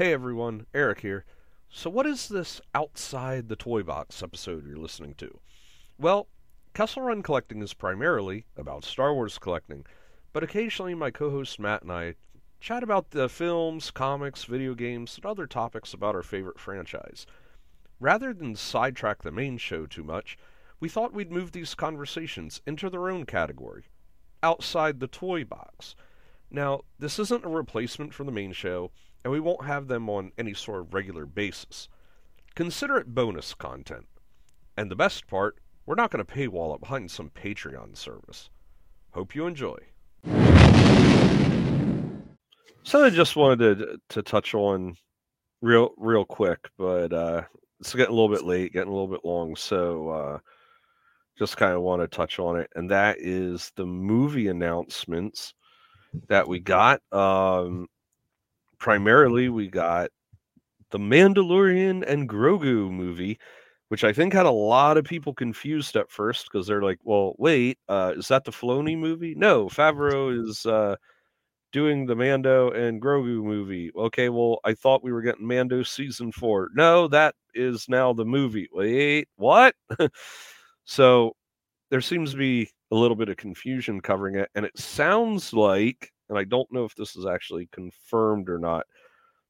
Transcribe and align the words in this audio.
Hey 0.00 0.14
everyone, 0.14 0.64
Eric 0.72 1.00
here. 1.00 1.26
So, 1.68 1.90
what 1.90 2.06
is 2.06 2.30
this 2.30 2.58
Outside 2.74 3.50
the 3.50 3.54
Toy 3.54 3.82
Box 3.82 4.22
episode 4.22 4.66
you're 4.66 4.78
listening 4.78 5.12
to? 5.16 5.40
Well, 5.98 6.26
Kessel 6.72 7.02
Run 7.02 7.22
Collecting 7.22 7.60
is 7.60 7.74
primarily 7.74 8.46
about 8.56 8.82
Star 8.82 9.12
Wars 9.12 9.36
collecting, 9.36 9.84
but 10.32 10.42
occasionally 10.42 10.94
my 10.94 11.10
co 11.10 11.28
host 11.28 11.60
Matt 11.60 11.82
and 11.82 11.92
I 11.92 12.14
chat 12.60 12.82
about 12.82 13.10
the 13.10 13.28
films, 13.28 13.90
comics, 13.90 14.44
video 14.44 14.72
games, 14.72 15.16
and 15.16 15.26
other 15.26 15.46
topics 15.46 15.92
about 15.92 16.14
our 16.14 16.22
favorite 16.22 16.58
franchise. 16.58 17.26
Rather 17.98 18.32
than 18.32 18.56
sidetrack 18.56 19.20
the 19.20 19.30
main 19.30 19.58
show 19.58 19.84
too 19.84 20.02
much, 20.02 20.38
we 20.80 20.88
thought 20.88 21.12
we'd 21.12 21.30
move 21.30 21.52
these 21.52 21.74
conversations 21.74 22.62
into 22.66 22.88
their 22.88 23.10
own 23.10 23.26
category 23.26 23.84
Outside 24.42 24.98
the 24.98 25.08
Toy 25.08 25.44
Box. 25.44 25.94
Now, 26.50 26.84
this 26.98 27.18
isn't 27.18 27.44
a 27.44 27.50
replacement 27.50 28.14
for 28.14 28.24
the 28.24 28.32
main 28.32 28.52
show 28.52 28.92
and 29.24 29.32
we 29.32 29.40
won't 29.40 29.64
have 29.64 29.88
them 29.88 30.08
on 30.08 30.32
any 30.38 30.54
sort 30.54 30.80
of 30.80 30.94
regular 30.94 31.26
basis. 31.26 31.88
Consider 32.54 32.98
it 32.98 33.14
bonus 33.14 33.54
content. 33.54 34.06
And 34.76 34.90
the 34.90 34.96
best 34.96 35.26
part, 35.26 35.56
we're 35.86 35.94
not 35.94 36.10
going 36.10 36.24
to 36.24 36.32
paywall 36.32 36.74
it 36.74 36.80
behind 36.80 37.10
some 37.10 37.30
Patreon 37.30 37.96
service. 37.96 38.50
Hope 39.12 39.34
you 39.34 39.46
enjoy. 39.46 39.78
So 42.82 43.04
I 43.04 43.10
just 43.10 43.36
wanted 43.36 43.78
to, 43.78 44.00
to 44.10 44.22
touch 44.22 44.54
on 44.54 44.96
real 45.60 45.90
real 45.98 46.24
quick, 46.24 46.70
but 46.78 47.12
uh, 47.12 47.42
it's 47.78 47.94
getting 47.94 48.12
a 48.12 48.16
little 48.16 48.34
bit 48.34 48.44
late, 48.44 48.72
getting 48.72 48.88
a 48.88 48.92
little 48.92 49.08
bit 49.08 49.24
long, 49.24 49.54
so 49.56 50.08
uh, 50.08 50.38
just 51.38 51.56
kind 51.56 51.74
of 51.74 51.82
want 51.82 52.02
to 52.02 52.08
touch 52.08 52.38
on 52.38 52.58
it, 52.58 52.70
and 52.74 52.90
that 52.90 53.18
is 53.20 53.72
the 53.76 53.86
movie 53.86 54.48
announcements 54.48 55.54
that 56.28 56.48
we 56.48 56.58
got. 56.58 57.00
Um, 57.12 57.86
primarily 58.80 59.48
we 59.48 59.68
got 59.68 60.10
the 60.90 60.98
Mandalorian 60.98 62.04
and 62.06 62.28
Grogu 62.28 62.90
movie, 62.90 63.38
which 63.88 64.04
I 64.04 64.12
think 64.12 64.32
had 64.32 64.46
a 64.46 64.50
lot 64.50 64.96
of 64.96 65.04
people 65.04 65.34
confused 65.34 65.96
at 65.96 66.10
first 66.10 66.48
because 66.50 66.66
they're 66.66 66.82
like, 66.82 66.98
"Well, 67.04 67.34
wait, 67.38 67.78
uh, 67.88 68.14
is 68.16 68.28
that 68.28 68.44
the 68.44 68.52
Filoni 68.52 68.98
movie?" 68.98 69.34
No, 69.36 69.66
Favreau 69.68 70.30
is 70.48 70.66
uh, 70.66 70.96
doing 71.72 72.06
the 72.06 72.16
Mando 72.16 72.70
and 72.72 73.00
Grogu 73.02 73.42
movie. 73.44 73.90
Okay, 73.96 74.28
well, 74.28 74.60
I 74.64 74.74
thought 74.74 75.04
we 75.04 75.12
were 75.12 75.22
getting 75.22 75.46
Mando 75.46 75.82
season 75.82 76.32
four. 76.32 76.70
No, 76.74 77.08
that 77.08 77.34
is 77.54 77.86
now 77.88 78.12
the 78.12 78.24
movie. 78.24 78.68
Wait, 78.72 79.28
what? 79.36 79.74
so 80.84 81.34
there 81.90 82.00
seems 82.00 82.32
to 82.32 82.38
be 82.38 82.70
a 82.92 82.96
little 82.96 83.16
bit 83.16 83.28
of 83.28 83.36
confusion 83.36 84.00
covering 84.00 84.36
it, 84.36 84.50
and 84.54 84.66
it 84.66 84.78
sounds 84.78 85.52
like 85.52 86.12
and 86.30 86.38
I 86.38 86.44
don't 86.44 86.70
know 86.72 86.84
if 86.84 86.94
this 86.94 87.16
is 87.16 87.26
actually 87.26 87.68
confirmed 87.72 88.48
or 88.48 88.58
not, 88.58 88.86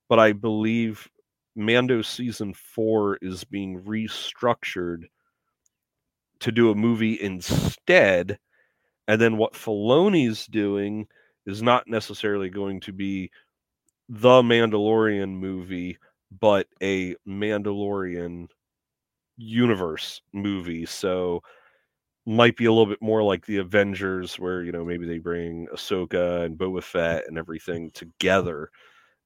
but 0.09 0.19
I 0.19 0.33
believe 0.33 1.07
Mando 1.55 2.03
season 2.03 2.55
four 2.55 3.19
is 3.21 3.45
being 3.45 3.83
restructured 3.83 5.05
to 6.41 6.51
do 6.51 6.71
a 6.71 6.75
movie 6.75 7.21
instead. 7.21 8.39
And 9.07 9.21
then 9.21 9.37
what 9.37 9.53
Filoni's 9.53 10.47
doing 10.47 11.07
is 11.45 11.63
not 11.63 11.87
necessarily 11.87 12.49
going 12.49 12.81
to 12.81 12.93
be 12.93 13.31
the 14.09 14.43
Mandalorian 14.43 15.39
movie, 15.39 15.99
but 16.41 16.67
a 16.83 17.15
Mandalorian 17.29 18.49
universe 19.37 20.23
movie. 20.33 20.87
So 20.87 21.43
might 22.27 22.57
be 22.57 22.67
a 22.67 22.73
little 22.73 22.87
bit 22.87 23.03
more 23.03 23.23
like 23.23 23.47
the 23.47 23.59
Avengers, 23.59 24.39
where 24.39 24.63
you 24.63 24.73
know 24.73 24.85
maybe 24.85 25.07
they 25.07 25.19
bring 25.19 25.67
Ahsoka 25.75 26.45
and 26.45 26.59
Boba 26.59 26.83
Fett 26.83 27.25
and 27.29 27.39
everything 27.39 27.91
together. 27.93 28.71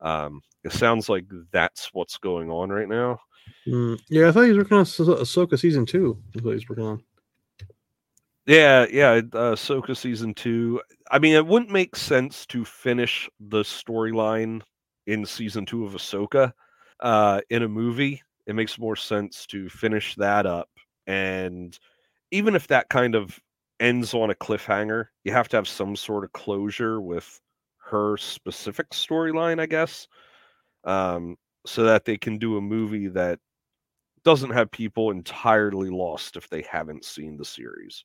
Um, 0.01 0.43
it 0.65 0.73
sounds 0.73 1.09
like 1.09 1.25
that's 1.51 1.91
what's 1.93 2.19
going 2.19 2.51
on 2.51 2.71
right 2.71 2.89
now. 2.89 3.19
Mm, 3.67 4.01
yeah, 4.09 4.29
I 4.29 4.33
thought 4.33 4.43
he 4.43 4.51
was 4.51 4.59
working 4.59 4.77
on 4.77 4.83
ah- 4.83 5.23
Ahsoka 5.23 5.59
season 5.59 5.87
two. 5.87 6.23
I 6.35 6.41
thought 6.41 6.49
he 6.51 6.55
was 6.55 6.69
working 6.69 6.85
on. 6.85 7.03
Yeah, 8.47 8.87
yeah, 8.91 9.11
uh, 9.33 9.55
Ahsoka 9.55 9.97
season 9.97 10.35
two. 10.35 10.81
I 11.11 11.19
mean, 11.19 11.35
it 11.35 11.47
wouldn't 11.47 11.71
make 11.71 11.97
sense 11.97 12.45
to 12.47 12.65
finish 12.65 13.29
the 13.41 13.63
storyline 13.63 14.61
in 15.07 15.25
season 15.25 15.65
two 15.65 15.87
of 15.87 15.95
Ahsoka 15.95 16.53
uh, 17.01 17.41
in 17.51 17.63
a 17.63 17.69
movie. 17.69 18.23
It 18.47 18.55
makes 18.55 18.79
more 18.79 18.97
sense 18.97 19.47
to 19.47 19.69
finish 19.71 20.15
that 20.17 20.45
up 20.45 20.69
and 21.07 21.79
even 22.35 22.57
if 22.57 22.67
that 22.67 22.89
kind 22.89 23.15
of 23.15 23.39
ends 23.79 24.13
on 24.13 24.29
a 24.29 24.35
cliffhanger, 24.35 25.07
you 25.23 25.33
have 25.33 25.49
to 25.49 25.57
have 25.57 25.69
some 25.69 25.95
sort 25.95 26.25
of 26.25 26.33
closure 26.33 27.01
with 27.01 27.41
her 27.79 28.17
specific 28.17 28.91
storyline, 28.91 29.61
I 29.61 29.67
guess, 29.67 30.09
um, 30.83 31.37
so 31.65 31.85
that 31.85 32.05
they 32.05 32.17
can 32.17 32.39
do 32.39 32.57
a 32.57 32.61
movie 32.61 33.07
that 33.07 33.39
doesn't 34.25 34.51
have 34.51 34.69
people 34.73 35.13
entirely 35.13 35.91
lost 35.91 36.37
if 36.37 36.49
they 36.49 36.63
haven't 36.63 37.05
seen 37.05 37.37
the 37.37 37.45
series. 37.45 38.05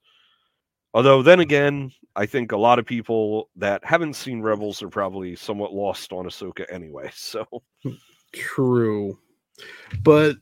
Although, 0.94 1.24
then 1.24 1.40
again, 1.40 1.92
I 2.16 2.28
think 2.28 2.52
a 2.52 2.58
lot 2.58 2.78
of 2.78 2.86
people 2.86 3.50
that 3.56 3.84
haven't 3.84 4.16
seen 4.16 4.42
Rebels 4.42 4.84
are 4.84 4.90
probably 4.90 5.36
somewhat 5.36 5.74
lost 5.74 6.14
on 6.14 6.26
Ahsoka 6.26 6.66
anyway. 6.72 7.10
So, 7.16 7.48
true. 8.32 9.18
But 10.04 10.36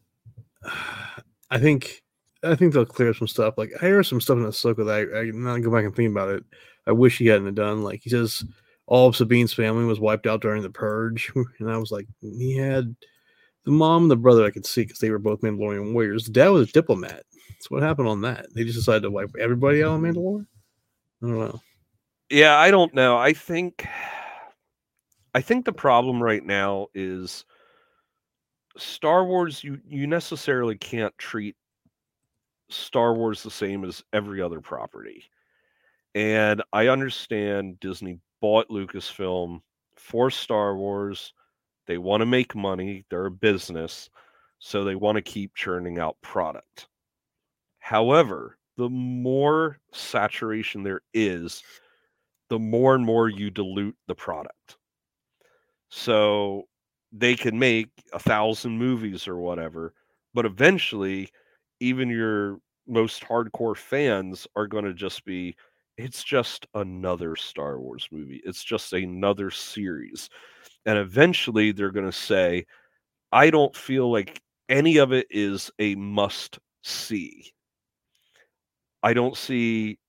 I 1.50 1.58
think 1.58 2.02
I 2.44 2.56
think 2.56 2.74
they'll 2.74 2.86
clear 2.86 3.14
some 3.14 3.28
stuff. 3.28 3.56
Like 3.58 3.72
I 3.82 3.86
hear 3.86 4.04
some 4.04 4.22
stuff 4.22 4.38
in 4.38 4.46
Ahsoka 4.46 4.86
that 4.86 5.10
I, 5.14 5.20
I 5.20 5.32
now 5.32 5.58
go 5.58 5.72
back 5.72 5.86
and 5.86 5.96
think 5.96 6.12
about 6.12 6.30
it. 6.30 6.44
I 6.86 6.92
wish 6.92 7.18
he 7.18 7.28
hadn't 7.28 7.56
done. 7.56 7.84
Like 7.84 8.02
he 8.04 8.10
says, 8.10 8.44
all 8.86 9.08
of 9.08 9.16
Sabine's 9.16 9.54
family 9.54 9.86
was 9.86 10.00
wiped 10.00 10.28
out 10.28 10.42
during 10.42 10.62
the 10.62 10.70
purge, 10.70 11.32
and 11.60 11.72
I 11.72 11.78
was 11.78 11.92
like, 11.92 12.08
he 12.22 12.56
had 12.56 12.96
the 13.66 13.72
mom 13.72 14.04
and 14.04 14.12
the 14.12 14.16
brother 14.16 14.46
I 14.46 14.52
could 14.52 14.66
see 14.66 14.84
because 14.84 15.00
they 15.00 15.10
were 15.10 15.20
both 15.20 15.42
Mandalorian 15.42 15.94
warriors. 15.94 16.26
The 16.26 16.32
dad 16.32 16.50
was 16.50 16.70
a 16.70 16.72
diplomat. 16.72 17.24
So 17.60 17.68
what 17.70 17.84
happened 17.84 18.08
on 18.08 18.22
that? 18.22 18.48
They 18.54 18.64
just 18.64 18.78
decided 18.78 19.04
to 19.04 19.12
wipe 19.12 19.32
everybody 19.40 19.84
out 19.84 19.92
on 19.92 20.02
mm-hmm. 20.02 20.18
Mandalore. 20.18 20.46
I 21.22 21.28
don't 21.28 21.40
know. 21.40 21.62
Yeah, 22.30 22.58
I 22.58 22.72
don't 22.72 22.94
know. 22.94 23.18
I 23.18 23.34
think, 23.34 23.86
I 25.34 25.42
think 25.42 25.66
the 25.66 25.74
problem 25.74 26.22
right 26.22 26.46
now 26.46 26.88
is 26.94 27.46
Star 28.78 29.26
Wars. 29.26 29.64
You 29.64 29.80
you 29.88 30.08
necessarily 30.08 30.78
can't 30.78 31.18
treat 31.18 31.56
Star 32.70 33.14
Wars 33.14 33.44
the 33.44 33.52
same 33.52 33.84
as 33.84 34.04
every 34.14 34.42
other 34.42 34.62
property. 34.62 35.24
And 36.16 36.64
I 36.74 36.88
understand 36.88 37.80
Disney 37.80 38.20
bought 38.42 38.70
Lucasfilm 38.70 39.62
for 39.96 40.30
Star 40.32 40.76
Wars. 40.76 41.34
They 41.86 41.98
want 41.98 42.22
to 42.22 42.26
make 42.26 42.56
money, 42.56 43.06
they're 43.10 43.28
a 43.28 43.32
business, 43.32 44.10
so 44.60 44.84
they 44.84 44.96
want 44.96 45.16
to 45.16 45.22
keep 45.22 45.56
churning 45.56 46.00
out 46.00 46.18
product. 46.22 46.88
However, 47.80 48.58
the 48.78 48.90
more 48.90 49.80
saturation 49.94 50.84
there 50.84 51.02
is, 51.14 51.64
the 52.50 52.60
more 52.60 52.96
and 52.96 53.06
more 53.06 53.30
you 53.30 53.50
dilute 53.50 53.96
the 54.08 54.16
product. 54.16 54.78
So 55.90 56.68
they 57.12 57.36
can 57.36 57.58
make 57.58 57.90
a 58.14 58.20
thousand 58.20 58.78
movies 58.78 59.28
or 59.28 59.38
whatever, 59.38 59.94
but 60.34 60.46
eventually 60.46 61.30
even 61.80 62.10
your 62.10 62.60
most 62.88 63.24
hardcore 63.24 63.76
fans 63.76 64.48
are 64.56 64.68
going 64.68 64.86
to 64.86 64.94
just 64.94 65.26
be 65.26 65.56
it's 65.98 66.24
just 66.24 66.68
another 66.76 67.36
Star 67.36 67.80
Wars 67.80 68.08
movie. 68.12 68.42
It's 68.46 68.64
just 68.64 68.94
another 68.94 69.50
series. 69.50 70.30
And 70.86 70.98
eventually 70.98 71.72
they're 71.72 71.92
going 71.92 72.06
to 72.06 72.12
say 72.12 72.66
I 73.32 73.50
don't 73.50 73.76
feel 73.76 74.12
like 74.12 74.42
any 74.70 74.98
of 74.98 75.12
it 75.12 75.28
is 75.30 75.72
a 75.80 75.96
must 75.96 76.60
see. 76.84 77.52
I 79.04 79.14
don't 79.14 79.36
see 79.36 80.00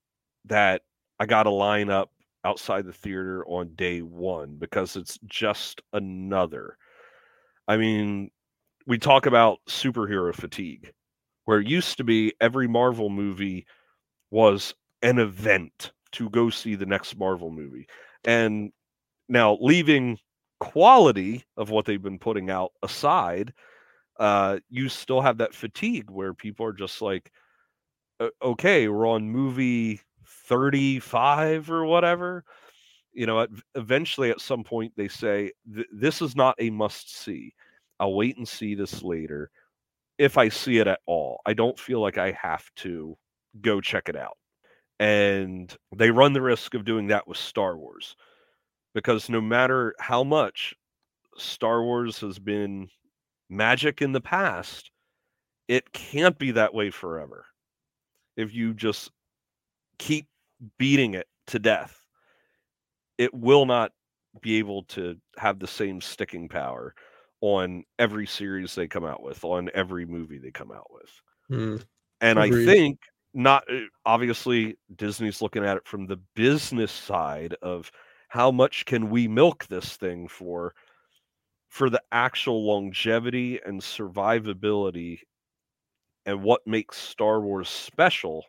that 0.45 0.81
I 1.19 1.25
got 1.25 1.43
to 1.43 1.49
line 1.49 1.89
up 1.89 2.11
outside 2.45 2.85
the 2.85 2.93
theater 2.93 3.45
on 3.47 3.75
day 3.75 4.01
1 4.01 4.55
because 4.57 4.95
it's 4.95 5.19
just 5.25 5.81
another. 5.93 6.77
I 7.67 7.77
mean, 7.77 8.31
we 8.87 8.97
talk 8.97 9.25
about 9.25 9.59
superhero 9.67 10.33
fatigue 10.33 10.93
where 11.49 11.61
it 11.61 11.67
used 11.67 11.97
to 11.97 12.03
be 12.03 12.31
every 12.39 12.67
Marvel 12.67 13.09
movie 13.09 13.65
was 14.29 14.75
an 15.01 15.17
event 15.17 15.93
to 16.11 16.29
go 16.29 16.51
see 16.51 16.75
the 16.75 16.85
next 16.85 17.17
Marvel 17.17 17.49
movie. 17.49 17.87
And 18.23 18.71
now 19.29 19.57
leaving 19.59 20.19
quality 20.59 21.43
of 21.57 21.71
what 21.71 21.85
they've 21.85 22.03
been 22.03 22.19
putting 22.19 22.51
out 22.51 22.73
aside, 22.83 23.51
uh, 24.19 24.59
you 24.69 24.89
still 24.89 25.21
have 25.21 25.39
that 25.39 25.55
fatigue 25.55 26.11
where 26.11 26.35
people 26.35 26.67
are 26.67 26.71
just 26.71 27.01
like, 27.01 27.31
okay, 28.43 28.87
we're 28.87 29.07
on 29.07 29.27
movie 29.27 30.01
35 30.27 31.71
or 31.71 31.83
whatever. 31.83 32.43
You 33.11 33.25
know, 33.25 33.47
eventually 33.73 34.29
at 34.29 34.39
some 34.39 34.63
point 34.63 34.93
they 34.95 35.07
say, 35.07 35.53
this 35.65 36.21
is 36.21 36.35
not 36.35 36.53
a 36.59 36.69
must 36.69 37.17
see. 37.17 37.55
I'll 37.99 38.13
wait 38.13 38.37
and 38.37 38.47
see 38.47 38.75
this 38.75 39.01
later 39.01 39.49
if 40.19 40.37
I 40.37 40.49
see 40.49 40.77
it 40.77 40.87
at 40.87 40.99
all. 41.07 41.41
I 41.45 41.53
don't 41.53 41.79
feel 41.79 42.01
like 42.01 42.19
I 42.19 42.31
have 42.33 42.69
to 42.77 43.17
go 43.61 43.81
check 43.81 44.09
it 44.09 44.17
out. 44.17 44.37
And 44.99 45.73
they 45.95 46.11
run 46.11 46.33
the 46.33 46.41
risk 46.41 46.73
of 46.73 46.83
doing 46.83 47.07
that 47.07 47.25
with 47.25 47.37
Star 47.37 47.77
Wars 47.77 48.17
because 48.93 49.29
no 49.29 49.39
matter 49.39 49.95
how 49.97 50.25
much 50.25 50.75
Star 51.37 51.81
Wars 51.81 52.19
has 52.19 52.37
been 52.37 52.89
magic 53.49 54.01
in 54.01 54.11
the 54.11 54.19
past, 54.19 54.91
it 55.69 55.93
can't 55.93 56.37
be 56.37 56.51
that 56.51 56.73
way 56.73 56.91
forever. 56.91 57.45
If 58.35 58.53
you 58.53 58.73
just 58.73 59.11
keep 59.99 60.27
beating 60.77 61.13
it 61.13 61.27
to 61.47 61.59
death, 61.59 62.01
it 63.17 63.33
will 63.33 63.65
not 63.65 63.93
be 64.41 64.57
able 64.57 64.83
to 64.83 65.15
have 65.37 65.59
the 65.59 65.67
same 65.67 66.01
sticking 66.01 66.49
power 66.49 66.93
on 67.41 67.83
every 67.97 68.27
series 68.27 68.75
they 68.75 68.87
come 68.87 69.05
out 69.05 69.23
with, 69.23 69.43
on 69.43 69.69
every 69.73 70.05
movie 70.05 70.37
they 70.37 70.51
come 70.51 70.71
out 70.71 70.91
with. 70.91 71.21
Mm, 71.51 71.83
And 72.21 72.39
Agreed. 72.39 72.67
I 72.69 72.71
think 72.73 72.99
not 73.33 73.63
uh, 73.71 73.81
obviously 74.05 74.77
Disney's 74.95 75.41
looking 75.41 75.63
at 75.63 75.77
it 75.77 75.87
from 75.87 76.07
the 76.07 76.19
business 76.35 76.91
side 76.91 77.55
of 77.61 77.91
how 78.27 78.51
much 78.51 78.85
can 78.85 79.09
we 79.09 79.27
milk 79.27 79.65
this 79.67 79.95
thing 79.97 80.27
for 80.27 80.73
for 81.67 81.89
the 81.89 82.01
actual 82.11 82.65
longevity 82.65 83.59
and 83.63 83.79
survivability 83.79 85.19
and 86.25 86.41
what 86.43 86.65
makes 86.65 86.97
Star 86.97 87.41
Wars 87.41 87.69
special. 87.69 88.43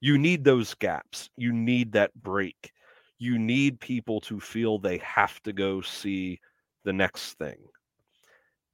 You 0.00 0.18
need 0.18 0.44
those 0.44 0.74
gaps. 0.74 1.30
You 1.36 1.52
need 1.52 1.92
that 1.92 2.12
break. 2.14 2.72
You 3.18 3.38
need 3.38 3.80
people 3.80 4.20
to 4.22 4.40
feel 4.40 4.78
they 4.78 4.98
have 4.98 5.40
to 5.44 5.52
go 5.52 5.80
see 5.80 6.40
the 6.84 6.92
next 6.92 7.34
thing. 7.34 7.58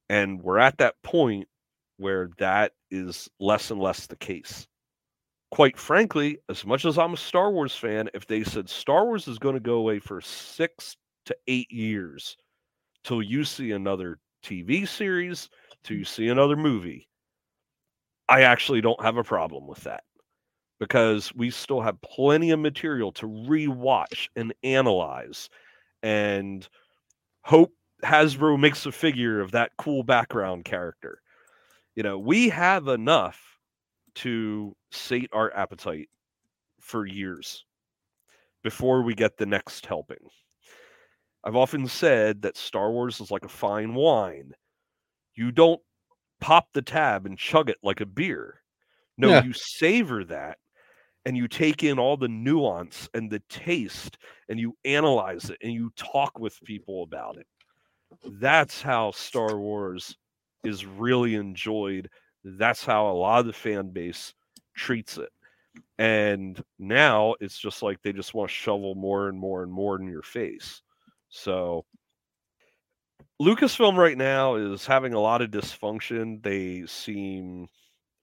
And 0.09 0.41
we're 0.41 0.59
at 0.59 0.77
that 0.77 0.95
point 1.03 1.47
where 1.97 2.29
that 2.37 2.73
is 2.91 3.29
less 3.39 3.71
and 3.71 3.79
less 3.79 4.07
the 4.07 4.15
case. 4.15 4.67
Quite 5.51 5.77
frankly, 5.77 6.39
as 6.49 6.65
much 6.65 6.85
as 6.85 6.97
I'm 6.97 7.13
a 7.13 7.17
Star 7.17 7.51
Wars 7.51 7.75
fan, 7.75 8.09
if 8.13 8.25
they 8.25 8.43
said 8.43 8.69
Star 8.69 9.05
Wars 9.05 9.27
is 9.27 9.39
going 9.39 9.55
to 9.55 9.61
go 9.61 9.75
away 9.75 9.99
for 9.99 10.19
six 10.19 10.97
to 11.25 11.35
eight 11.47 11.71
years 11.71 12.35
till 13.03 13.21
you 13.21 13.43
see 13.43 13.71
another 13.71 14.19
TV 14.43 14.87
series, 14.87 15.49
till 15.83 15.97
you 15.97 16.05
see 16.05 16.29
another 16.29 16.55
movie, 16.55 17.07
I 18.27 18.41
actually 18.41 18.81
don't 18.81 19.01
have 19.01 19.17
a 19.17 19.23
problem 19.23 19.67
with 19.67 19.83
that 19.83 20.03
because 20.79 21.33
we 21.35 21.49
still 21.49 21.81
have 21.81 22.01
plenty 22.01 22.51
of 22.51 22.59
material 22.59 23.11
to 23.13 23.27
rewatch 23.27 24.27
and 24.35 24.53
analyze 24.63 25.49
and 26.01 26.67
hope 27.43 27.73
Hasbro 28.03 28.59
makes 28.59 28.85
a 28.85 28.91
figure 28.91 29.39
of 29.39 29.51
that 29.51 29.71
cool 29.77 30.03
background 30.03 30.65
character. 30.65 31.21
You 31.95 32.03
know, 32.03 32.19
we 32.19 32.49
have 32.49 32.87
enough 32.87 33.39
to 34.15 34.75
sate 34.91 35.29
our 35.33 35.53
appetite 35.55 36.09
for 36.79 37.05
years 37.05 37.65
before 38.63 39.01
we 39.03 39.13
get 39.15 39.37
the 39.37 39.45
next 39.45 39.85
helping. 39.85 40.17
I've 41.43 41.55
often 41.55 41.87
said 41.87 42.41
that 42.43 42.57
Star 42.57 42.91
Wars 42.91 43.19
is 43.19 43.31
like 43.31 43.45
a 43.45 43.49
fine 43.49 43.93
wine. 43.93 44.53
You 45.35 45.51
don't 45.51 45.81
pop 46.39 46.67
the 46.73 46.81
tab 46.81 47.25
and 47.25 47.37
chug 47.37 47.69
it 47.69 47.77
like 47.83 48.01
a 48.01 48.05
beer. 48.05 48.61
No, 49.17 49.29
Yeah. 49.29 49.43
you 49.43 49.53
savor 49.53 50.23
that 50.25 50.57
and 51.25 51.35
you 51.37 51.47
take 51.47 51.83
in 51.83 51.99
all 51.99 52.17
the 52.17 52.27
nuance 52.27 53.09
and 53.13 53.29
the 53.29 53.39
taste 53.49 54.17
and 54.49 54.59
you 54.59 54.77
analyze 54.85 55.49
it 55.49 55.57
and 55.61 55.71
you 55.73 55.91
talk 55.95 56.39
with 56.39 56.59
people 56.63 57.03
about 57.03 57.37
it. 57.37 57.47
That's 58.25 58.81
how 58.81 59.11
Star 59.11 59.57
Wars 59.57 60.15
is 60.63 60.85
really 60.85 61.35
enjoyed. 61.35 62.09
That's 62.43 62.85
how 62.85 63.09
a 63.09 63.13
lot 63.13 63.39
of 63.39 63.45
the 63.45 63.53
fan 63.53 63.89
base 63.89 64.33
treats 64.75 65.17
it. 65.17 65.29
And 65.97 66.63
now 66.79 67.35
it's 67.39 67.57
just 67.57 67.81
like 67.81 68.01
they 68.01 68.13
just 68.13 68.33
want 68.33 68.49
to 68.49 68.55
shovel 68.55 68.95
more 68.95 69.29
and 69.29 69.37
more 69.37 69.63
and 69.63 69.71
more 69.71 69.99
in 69.99 70.07
your 70.07 70.21
face. 70.21 70.81
So 71.29 71.85
Lucasfilm 73.41 73.97
right 73.97 74.17
now 74.17 74.55
is 74.55 74.85
having 74.85 75.13
a 75.13 75.19
lot 75.19 75.41
of 75.41 75.51
dysfunction. 75.51 76.41
They 76.43 76.85
seem 76.85 77.67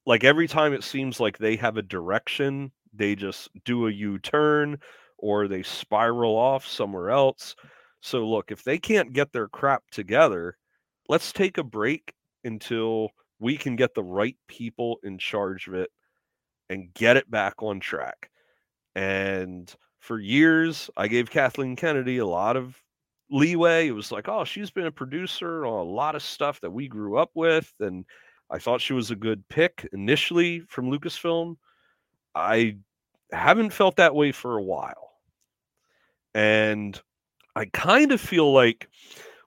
like 0.07 0.25
every 0.25 0.49
time 0.49 0.73
it 0.73 0.85
seems 0.85 1.21
like 1.21 1.39
they 1.39 1.57
have 1.57 1.77
a 1.77 1.83
direction, 1.83 2.73
they 2.93 3.15
just 3.15 3.49
do 3.65 3.87
a 3.87 3.93
U 3.93 4.19
turn 4.19 4.79
or 5.19 5.49
they 5.49 5.63
spiral 5.63 6.37
off 6.37 6.67
somewhere 6.67 7.11
else. 7.11 7.55
So, 8.00 8.26
look, 8.26 8.50
if 8.50 8.64
they 8.64 8.79
can't 8.79 9.12
get 9.12 9.32
their 9.32 9.49
crap 9.49 9.82
together, 9.91 10.56
let's 11.08 11.32
take 11.32 11.58
a 11.58 11.64
break 11.64 12.14
until 12.44 13.11
we 13.38 13.56
can 13.56 13.76
get 13.76 13.94
the 13.94 14.05
right 14.05 14.37
people 14.49 14.99
in 15.02 15.19
charge 15.19 15.67
of 15.69 15.75
it 15.75 15.91
and 16.69 16.93
get 16.94 17.17
it 17.17 17.31
back 17.31 17.62
on 17.62 17.81
track. 17.81 18.31
And 18.94 19.73
for 19.99 20.19
years, 20.19 20.91
I 20.97 21.08
gave 21.08 21.31
Kathleen 21.31 21.76
Kennedy 21.76 22.19
a 22.19 22.26
lot 22.26 22.56
of 22.56 22.76
leeway. 23.31 23.88
It 23.88 23.93
was 23.93 24.12
like, 24.12 24.29
oh, 24.29 24.44
she's 24.44 24.70
been 24.70 24.87
a 24.87 24.93
producer 24.93 25.67
on 25.67 25.87
a 25.87 25.91
lot 25.91 26.14
of 26.14 26.23
stuff 26.23 26.61
that 26.61 26.70
we 26.70 26.88
grew 26.88 27.17
up 27.19 27.31
with. 27.35 27.73
And 27.81 28.05
I 28.50 28.58
thought 28.58 28.81
she 28.81 28.93
was 28.93 29.11
a 29.11 29.17
good 29.17 29.47
pick 29.49 29.88
initially 29.93 30.61
from 30.69 30.91
Lucasfilm. 30.91 31.56
I 32.35 32.76
haven't 33.32 33.73
felt 33.73 33.97
that 33.97 34.14
way 34.14 34.32
for 34.32 34.58
a 34.58 34.62
while. 34.62 35.11
And 36.35 37.00
I 37.56 37.67
kind 37.67 38.12
of 38.12 38.20
feel 38.20 38.52
like 38.52 38.88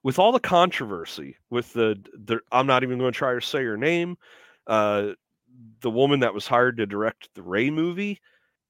with 0.03 0.19
all 0.19 0.31
the 0.31 0.39
controversy 0.39 1.38
with 1.50 1.73
the, 1.73 1.97
the 2.13 2.39
I'm 2.51 2.67
not 2.67 2.83
even 2.83 2.97
going 3.00 3.11
to 3.11 3.17
try 3.17 3.33
to 3.33 3.41
say 3.41 3.63
her 3.63 3.77
name, 3.77 4.17
uh, 4.67 5.11
the 5.81 5.89
woman 5.89 6.19
that 6.21 6.33
was 6.33 6.47
hired 6.47 6.77
to 6.77 6.85
direct 6.85 7.29
the 7.35 7.41
Rey 7.41 7.69
movie, 7.69 8.19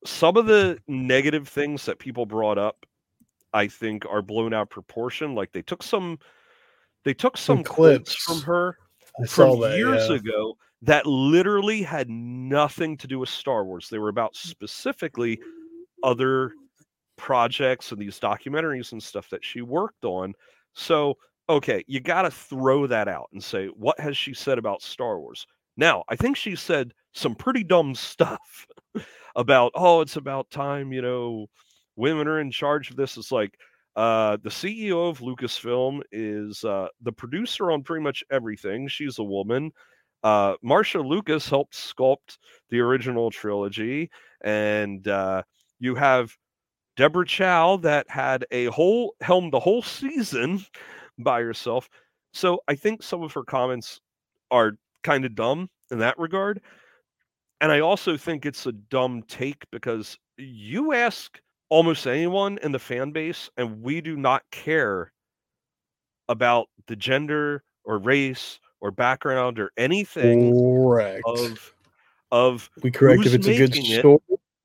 some 0.05 0.37
of 0.37 0.45
the 0.45 0.79
negative 0.87 1.47
things 1.47 1.85
that 1.85 1.99
people 1.99 2.25
brought 2.25 2.57
up, 2.57 2.85
I 3.53 3.67
think, 3.67 4.05
are 4.09 4.21
blown 4.21 4.53
out 4.53 4.63
of 4.63 4.69
proportion. 4.69 5.33
Like 5.35 5.51
they 5.51 5.61
took 5.61 5.81
some, 5.81 6.19
they 7.03 7.13
took 7.13 7.37
some, 7.37 7.57
Some 7.57 7.63
quotes 7.63 8.15
clips. 8.15 8.23
from 8.23 8.41
her 8.41 8.77
I 9.21 9.27
from 9.27 9.59
that. 9.61 9.77
years 9.77 10.09
yeah. 10.09 10.15
ago 10.17 10.57
that 10.81 11.05
literally 11.05 11.81
had 11.81 12.09
nothing 12.09 12.97
to 12.97 13.07
do 13.07 13.17
with 13.19 13.29
Star 13.29 13.63
Wars. 13.63 13.87
They 13.89 13.99
were 13.99 14.09
about 14.09 14.35
specifically 14.35 15.39
other 16.03 16.51
projects 17.23 17.93
and 17.93 18.01
these 18.01 18.19
documentaries 18.19 18.91
and 18.91 19.01
stuff 19.01 19.29
that 19.29 19.45
she 19.45 19.61
worked 19.61 20.03
on. 20.03 20.33
So, 20.73 21.15
okay, 21.47 21.81
you 21.87 22.01
got 22.01 22.23
to 22.23 22.31
throw 22.31 22.85
that 22.87 23.07
out 23.07 23.29
and 23.31 23.41
say, 23.41 23.67
what 23.67 23.97
has 23.97 24.17
she 24.17 24.33
said 24.33 24.57
about 24.57 24.81
Star 24.81 25.17
Wars? 25.17 25.47
Now, 25.77 26.03
I 26.09 26.17
think 26.17 26.35
she 26.35 26.57
said 26.57 26.93
some 27.13 27.33
pretty 27.33 27.63
dumb 27.63 27.95
stuff 28.11 28.67
about, 29.37 29.71
oh, 29.73 30.01
it's 30.01 30.17
about 30.17 30.51
time, 30.51 30.91
you 30.91 31.01
know, 31.01 31.47
women 31.95 32.27
are 32.27 32.41
in 32.41 32.51
charge 32.51 32.89
of 32.89 32.97
this. 32.97 33.15
It's 33.15 33.31
like, 33.31 33.57
uh, 33.95 34.37
the 34.43 34.49
CEO 34.49 35.09
of 35.09 35.19
Lucasfilm 35.19 36.01
is 36.11 36.65
uh, 36.65 36.87
the 37.03 37.13
producer 37.13 37.71
on 37.71 37.83
pretty 37.83 38.03
much 38.03 38.21
everything. 38.31 38.89
She's 38.89 39.17
a 39.17 39.23
woman. 39.23 39.71
Uh, 40.23 40.55
Marcia 40.61 40.99
Lucas 40.99 41.47
helped 41.47 41.73
sculpt 41.75 42.37
the 42.69 42.79
original 42.79 43.29
trilogy, 43.31 44.09
and 44.43 45.07
uh, 45.07 45.43
you 45.79 45.95
have 45.95 46.35
Deborah 46.95 47.25
Chow 47.25 47.77
that 47.77 48.09
had 48.09 48.45
a 48.51 48.65
whole 48.65 49.15
helmed 49.21 49.53
the 49.53 49.59
whole 49.59 49.81
season 49.81 50.65
by 51.19 51.41
herself. 51.41 51.89
So 52.33 52.61
I 52.67 52.75
think 52.75 53.03
some 53.03 53.23
of 53.23 53.33
her 53.33 53.43
comments 53.43 53.99
are 54.51 54.73
kind 55.03 55.25
of 55.25 55.35
dumb 55.35 55.69
in 55.91 55.99
that 55.99 56.17
regard. 56.17 56.61
And 57.61 57.71
I 57.71 57.79
also 57.79 58.17
think 58.17 58.45
it's 58.45 58.65
a 58.65 58.71
dumb 58.71 59.23
take 59.27 59.63
because 59.71 60.17
you 60.37 60.93
ask 60.93 61.39
almost 61.69 62.05
anyone 62.05 62.59
in 62.61 62.71
the 62.71 62.79
fan 62.79 63.11
base, 63.11 63.49
and 63.57 63.81
we 63.81 64.01
do 64.01 64.17
not 64.17 64.43
care 64.51 65.11
about 66.29 66.67
the 66.87 66.95
gender 66.95 67.63
or 67.85 67.97
race 67.99 68.59
or 68.81 68.91
background 68.91 69.59
or 69.59 69.71
anything 69.77 70.51
Correct. 70.51 71.23
of 71.25 71.73
of 72.31 72.69
we 72.81 72.91
correct 72.91 73.25
if 73.25 73.33
it's 73.33 73.47
a 73.47 73.57
good 73.57 73.77
it. 73.77 73.99
story. 73.99 74.19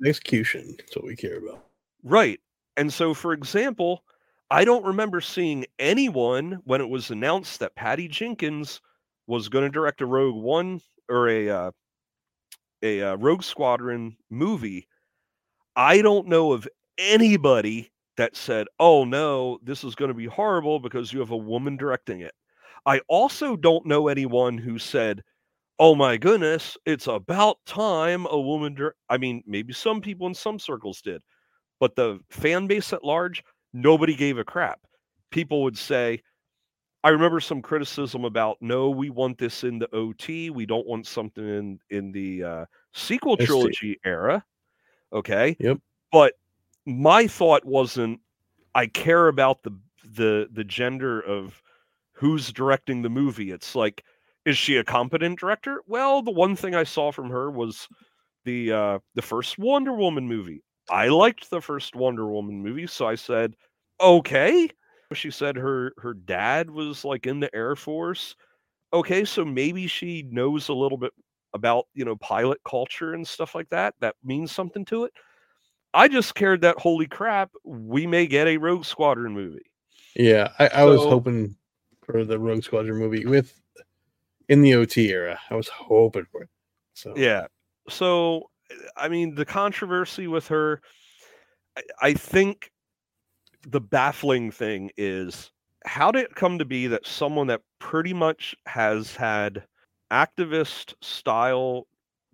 Execution. 0.05 0.75
That's 0.79 0.97
what 0.97 1.05
we 1.05 1.17
care 1.17 1.39
about. 1.39 1.68
Right. 2.03 2.41
And 2.77 2.93
so, 2.93 3.15
for 3.15 3.33
example, 3.33 4.03
I 4.51 4.65
don't 4.65 4.85
remember 4.85 5.21
seeing 5.21 5.67
anyone 5.79 6.61
when 6.65 6.81
it 6.81 6.89
was 6.89 7.11
announced 7.11 7.61
that 7.61 7.75
Patty 7.77 8.09
Jenkins 8.09 8.81
was 9.27 9.49
going 9.49 9.65
to 9.65 9.71
direct 9.71 10.01
a 10.01 10.07
Rogue 10.07 10.37
One 10.43 10.81
or 11.09 11.29
a 11.29 11.49
uh, 11.51 11.71
a 12.83 13.03
uh, 13.03 13.17
Rogue 13.17 13.43
Squadron 13.43 14.17
movie. 14.31 14.87
I 15.77 16.03
don't 16.03 16.29
know 16.29 16.53
of 16.53 16.69
anybody 16.99 17.91
that 18.17 18.37
said, 18.37 18.69
"Oh 18.81 19.05
no, 19.05 19.59
this 19.63 19.85
is 19.85 19.95
going 19.97 20.11
to 20.11 20.15
be 20.15 20.27
horrible 20.27 20.81
because 20.81 21.13
you 21.13 21.21
have 21.21 21.31
a 21.33 21.37
woman 21.37 21.77
directing 21.77 22.21
it." 22.21 22.35
I 22.87 23.01
also 23.09 23.57
don't 23.57 23.87
know 23.87 24.09
anyone 24.09 24.59
who 24.59 24.79
said, 24.79 25.25
"Oh 25.79 25.95
my 25.97 26.17
goodness, 26.19 26.77
it's 26.87 27.09
about 27.09 27.59
time 27.67 28.27
a 28.31 28.41
woman." 28.41 28.75
Dir-. 28.77 28.97
I 29.11 29.19
mean, 29.19 29.43
maybe 29.47 29.73
some 29.75 30.01
people 30.03 30.27
in 30.29 30.35
some 30.35 30.59
circles 30.59 31.03
did, 31.03 31.23
but 31.81 31.97
the 31.97 32.21
fan 32.31 32.67
base 32.67 32.93
at 32.93 33.05
large, 33.05 33.43
nobody 33.73 34.15
gave 34.15 34.39
a 34.39 34.45
crap. 34.45 34.81
People 35.31 35.63
would 35.63 35.77
say, 35.77 36.23
I 37.05 37.11
remember 37.11 37.41
some 37.41 37.63
criticism 37.63 38.25
about 38.25 38.59
no, 38.61 38.91
we 38.91 39.11
want 39.11 39.39
this 39.39 39.63
in 39.63 39.79
the 39.79 39.95
OT. 39.95 40.51
We 40.51 40.67
don't 40.67 40.87
want 40.87 41.07
something 41.07 41.47
in 41.47 41.79
in 41.91 42.13
the 42.13 42.45
uh, 42.45 42.65
sequel 42.93 43.37
ST. 43.37 43.47
trilogy 43.47 44.01
era. 44.05 44.45
Okay. 45.13 45.57
Yep. 45.61 45.79
But 46.11 46.35
my 46.87 47.27
thought 47.27 47.65
wasn't 47.65 48.21
I 48.75 48.87
care 48.87 49.29
about 49.29 49.63
the 49.63 49.79
the 50.05 50.49
the 50.53 50.65
gender 50.65 51.21
of 51.21 51.63
who's 52.13 52.53
directing 52.53 53.03
the 53.03 53.09
movie. 53.09 53.53
It's 53.53 53.75
like, 53.75 54.05
is 54.45 54.59
she 54.59 54.77
a 54.77 54.85
competent 54.85 55.39
director? 55.39 55.83
Well, 55.87 56.23
the 56.23 56.33
one 56.33 56.57
thing 56.57 56.75
I 56.75 56.85
saw 56.85 57.13
from 57.13 57.31
her 57.31 57.51
was 57.51 57.89
the 58.45 58.73
uh, 58.73 58.99
the 59.15 59.23
first 59.23 59.59
Wonder 59.59 59.93
Woman 59.93 60.27
movie. 60.27 60.63
I 60.91 61.09
liked 61.09 61.51
the 61.51 61.61
first 61.61 61.95
Wonder 61.95 62.27
Woman 62.27 62.63
movie, 62.63 62.87
so 62.87 63.07
I 63.07 63.15
said, 63.15 63.55
okay. 64.01 64.71
She 65.15 65.31
said 65.31 65.57
her 65.57 65.93
her 65.99 66.13
dad 66.13 66.69
was 66.71 67.05
like 67.05 67.27
in 67.27 67.41
the 67.41 67.55
Air 67.55 67.75
Force. 67.75 68.37
Okay, 68.93 69.25
so 69.25 69.45
maybe 69.45 69.87
she 69.87 70.23
knows 70.31 70.69
a 70.69 70.75
little 70.75 70.99
bit 70.99 71.13
about 71.55 71.87
you 71.95 72.05
know 72.05 72.17
pilot 72.17 72.59
culture 72.69 73.15
and 73.15 73.27
stuff 73.27 73.55
like 73.55 73.71
that. 73.71 73.95
That 74.01 74.17
means 74.23 74.53
something 74.53 74.85
to 74.87 75.05
it. 75.05 75.13
I 75.95 76.09
just 76.09 76.35
cared 76.35 76.61
that 76.61 76.79
holy 76.79 77.07
crap, 77.07 77.51
we 77.65 78.07
may 78.07 78.27
get 78.27 78.47
a 78.47 78.59
Rogue 78.59 78.85
Squadron 78.85 79.33
movie. 79.33 79.65
Yeah, 80.15 80.53
I, 80.59 80.67
I 80.67 80.79
so, 80.81 80.89
was 80.89 81.01
hoping 81.05 81.57
for 82.03 82.25
the 82.25 82.39
Rogue 82.39 82.63
Squadron 82.63 82.99
movie 82.99 83.25
with 83.25 83.59
in 84.49 84.63
the 84.63 84.75
OT 84.75 85.11
era. 85.11 85.39
I 85.51 85.55
was 85.55 85.69
hoping 85.69 86.27
for 86.31 86.43
it. 86.43 86.51
So 86.95 87.15
yeah, 87.17 87.47
so 87.89 88.51
I 88.97 89.09
mean 89.09 89.35
the 89.35 89.45
controversy 89.45 90.27
with 90.27 90.49
her, 90.49 90.81
I, 91.77 91.83
I 92.03 92.13
think 92.15 92.71
the 93.67 93.81
baffling 93.81 94.51
thing 94.51 94.91
is 94.97 95.51
how 95.85 96.11
did 96.11 96.25
it 96.25 96.35
come 96.35 96.59
to 96.59 96.65
be 96.65 96.87
that 96.89 97.07
someone 97.07 97.47
that 97.49 97.63
pretty 97.79 98.13
much 98.13 98.55
has 98.67 99.15
had 99.17 99.65
activist 100.13 100.95
style 101.03 101.87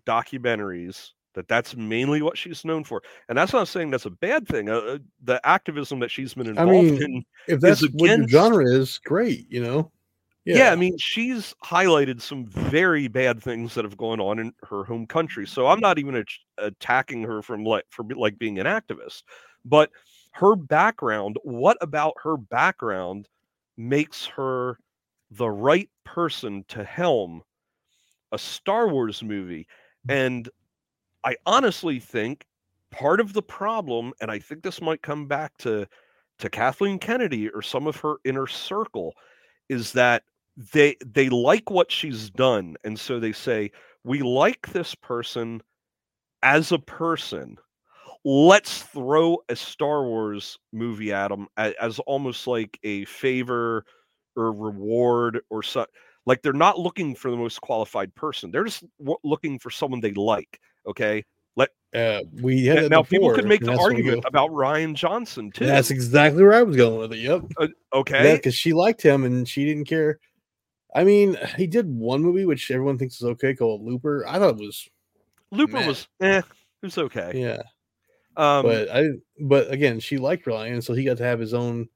documentaries 0.06 1.10
that 1.34 1.48
that's 1.48 1.76
mainly 1.76 2.22
what 2.22 2.38
she's 2.38 2.64
known 2.64 2.84
for? 2.84 3.02
And 3.28 3.36
that's 3.36 3.52
not 3.52 3.68
saying 3.68 3.90
that's 3.90 4.06
a 4.06 4.10
bad 4.10 4.46
thing 4.46 4.68
uh, 4.68 4.76
uh 4.76 4.98
the 5.22 5.40
activism 5.46 6.00
that 6.00 6.10
she's 6.10 6.34
been 6.34 6.48
involved 6.48 6.70
I 6.70 6.82
mean, 6.82 7.02
in 7.02 7.24
if 7.48 7.60
that's 7.60 7.82
against, 7.82 8.00
what 8.00 8.10
your 8.10 8.28
genre 8.28 8.66
is 8.66 8.98
great 8.98 9.46
you 9.50 9.62
know 9.62 9.90
yeah. 10.44 10.56
yeah. 10.56 10.72
i 10.72 10.76
mean 10.76 10.96
she's 10.98 11.54
highlighted 11.64 12.20
some 12.20 12.46
very 12.46 13.08
bad 13.08 13.42
things 13.42 13.74
that 13.74 13.84
have 13.84 13.96
gone 13.96 14.20
on 14.20 14.38
in 14.38 14.52
her 14.68 14.84
home 14.84 15.06
country 15.06 15.46
so 15.46 15.66
i'm 15.66 15.80
not 15.80 15.98
even 15.98 16.24
attacking 16.58 17.22
her 17.22 17.42
from 17.42 17.64
like 17.64 17.84
for 17.90 18.04
like 18.16 18.38
being 18.38 18.58
an 18.58 18.66
activist 18.66 19.22
but 19.64 19.90
her 20.32 20.56
background 20.56 21.38
what 21.42 21.76
about 21.80 22.14
her 22.22 22.36
background 22.36 23.28
makes 23.76 24.26
her 24.26 24.78
the 25.30 25.50
right 25.50 25.88
person 26.04 26.64
to 26.68 26.84
helm 26.84 27.42
a 28.32 28.38
Star 28.38 28.88
Wars 28.88 29.22
movie. 29.22 29.66
Mm. 30.08 30.14
And 30.26 30.48
I 31.24 31.36
honestly 31.46 31.98
think 31.98 32.44
part 32.90 33.20
of 33.20 33.32
the 33.32 33.42
problem, 33.42 34.12
and 34.20 34.30
I 34.30 34.38
think 34.38 34.62
this 34.62 34.80
might 34.80 35.02
come 35.02 35.26
back 35.26 35.56
to 35.58 35.86
to 36.40 36.50
Kathleen 36.50 36.98
Kennedy 36.98 37.48
or 37.48 37.62
some 37.62 37.86
of 37.86 37.96
her 37.98 38.16
inner 38.24 38.48
circle, 38.48 39.14
is 39.68 39.92
that 39.92 40.24
they 40.73 40.96
they 41.04 41.28
like 41.28 41.70
what 41.70 41.90
she's 41.90 42.30
done, 42.30 42.76
and 42.84 42.99
so 42.99 43.18
they 43.18 43.32
say 43.32 43.70
we 44.04 44.23
like 44.23 44.66
this 44.73 44.94
person 44.94 45.62
as 46.42 46.73
a 46.73 46.78
person. 46.78 47.56
Let's 48.26 48.82
throw 48.82 49.38
a 49.50 49.56
Star 49.56 50.04
Wars 50.04 50.58
movie 50.73 51.12
at 51.12 51.28
them 51.28 51.46
as, 51.58 51.75
as 51.78 51.99
almost 52.00 52.46
like 52.46 52.78
a 52.82 53.04
favor 53.04 53.84
or 54.34 54.52
reward 54.52 55.40
or 55.50 55.62
so 55.62 55.84
like 56.26 56.42
they're 56.42 56.52
not 56.52 56.78
looking 56.78 57.14
for 57.14 57.30
the 57.30 57.37
most 57.37 57.61
qualified 57.61 58.14
person. 58.14 58.50
They're 58.50 58.64
just 58.64 58.84
w- 58.99 59.18
looking 59.25 59.58
for 59.58 59.70
someone 59.70 60.00
they 60.00 60.12
like. 60.12 60.61
Okay. 60.87 61.25
Let 61.56 61.70
uh, 61.94 62.20
we 62.42 62.64
had 62.64 62.90
now 62.90 63.02
people 63.02 63.32
could 63.32 63.46
make 63.46 63.61
the 63.61 63.78
argument 63.78 64.25
about 64.26 64.50
Rian 64.50 64.94
Johnson 64.94 65.52
too. 65.52 65.66
That's 65.66 65.90
exactly 65.90 66.42
where 66.42 66.54
I 66.54 66.62
was 66.62 66.76
going 66.76 66.99
with 66.99 67.12
it. 67.12 67.18
Yep. 67.18 67.42
Uh, 67.56 67.68
okay. 67.94 68.34
because 68.34 68.56
she 68.56 68.73
liked 68.73 69.00
him 69.00 69.25
and 69.25 69.49
she 69.49 69.64
didn't 69.64 69.84
care. 69.84 70.18
I 70.94 71.04
mean, 71.04 71.36
he 71.56 71.66
did 71.66 71.88
one 71.88 72.22
movie 72.22 72.44
which 72.44 72.70
everyone 72.70 72.98
thinks 72.98 73.16
is 73.16 73.24
okay 73.24 73.54
called 73.54 73.82
Looper. 73.82 74.24
I 74.26 74.38
thought 74.38 74.60
it 74.60 74.64
was 74.64 74.88
Looper 75.50 75.78
meh. 75.78 75.86
was 75.86 76.08
eh, 76.20 76.38
it 76.38 76.44
was 76.82 76.98
okay. 76.98 77.32
Yeah. 77.34 77.62
Um, 78.36 78.64
but 78.64 78.90
I 78.90 79.10
but 79.40 79.70
again, 79.70 80.00
she 80.00 80.18
liked 80.18 80.46
Rian, 80.46 80.82
so 80.82 80.92
he 80.92 81.04
got 81.04 81.18
to 81.18 81.24
have 81.24 81.40
his 81.40 81.54
own 81.54 81.88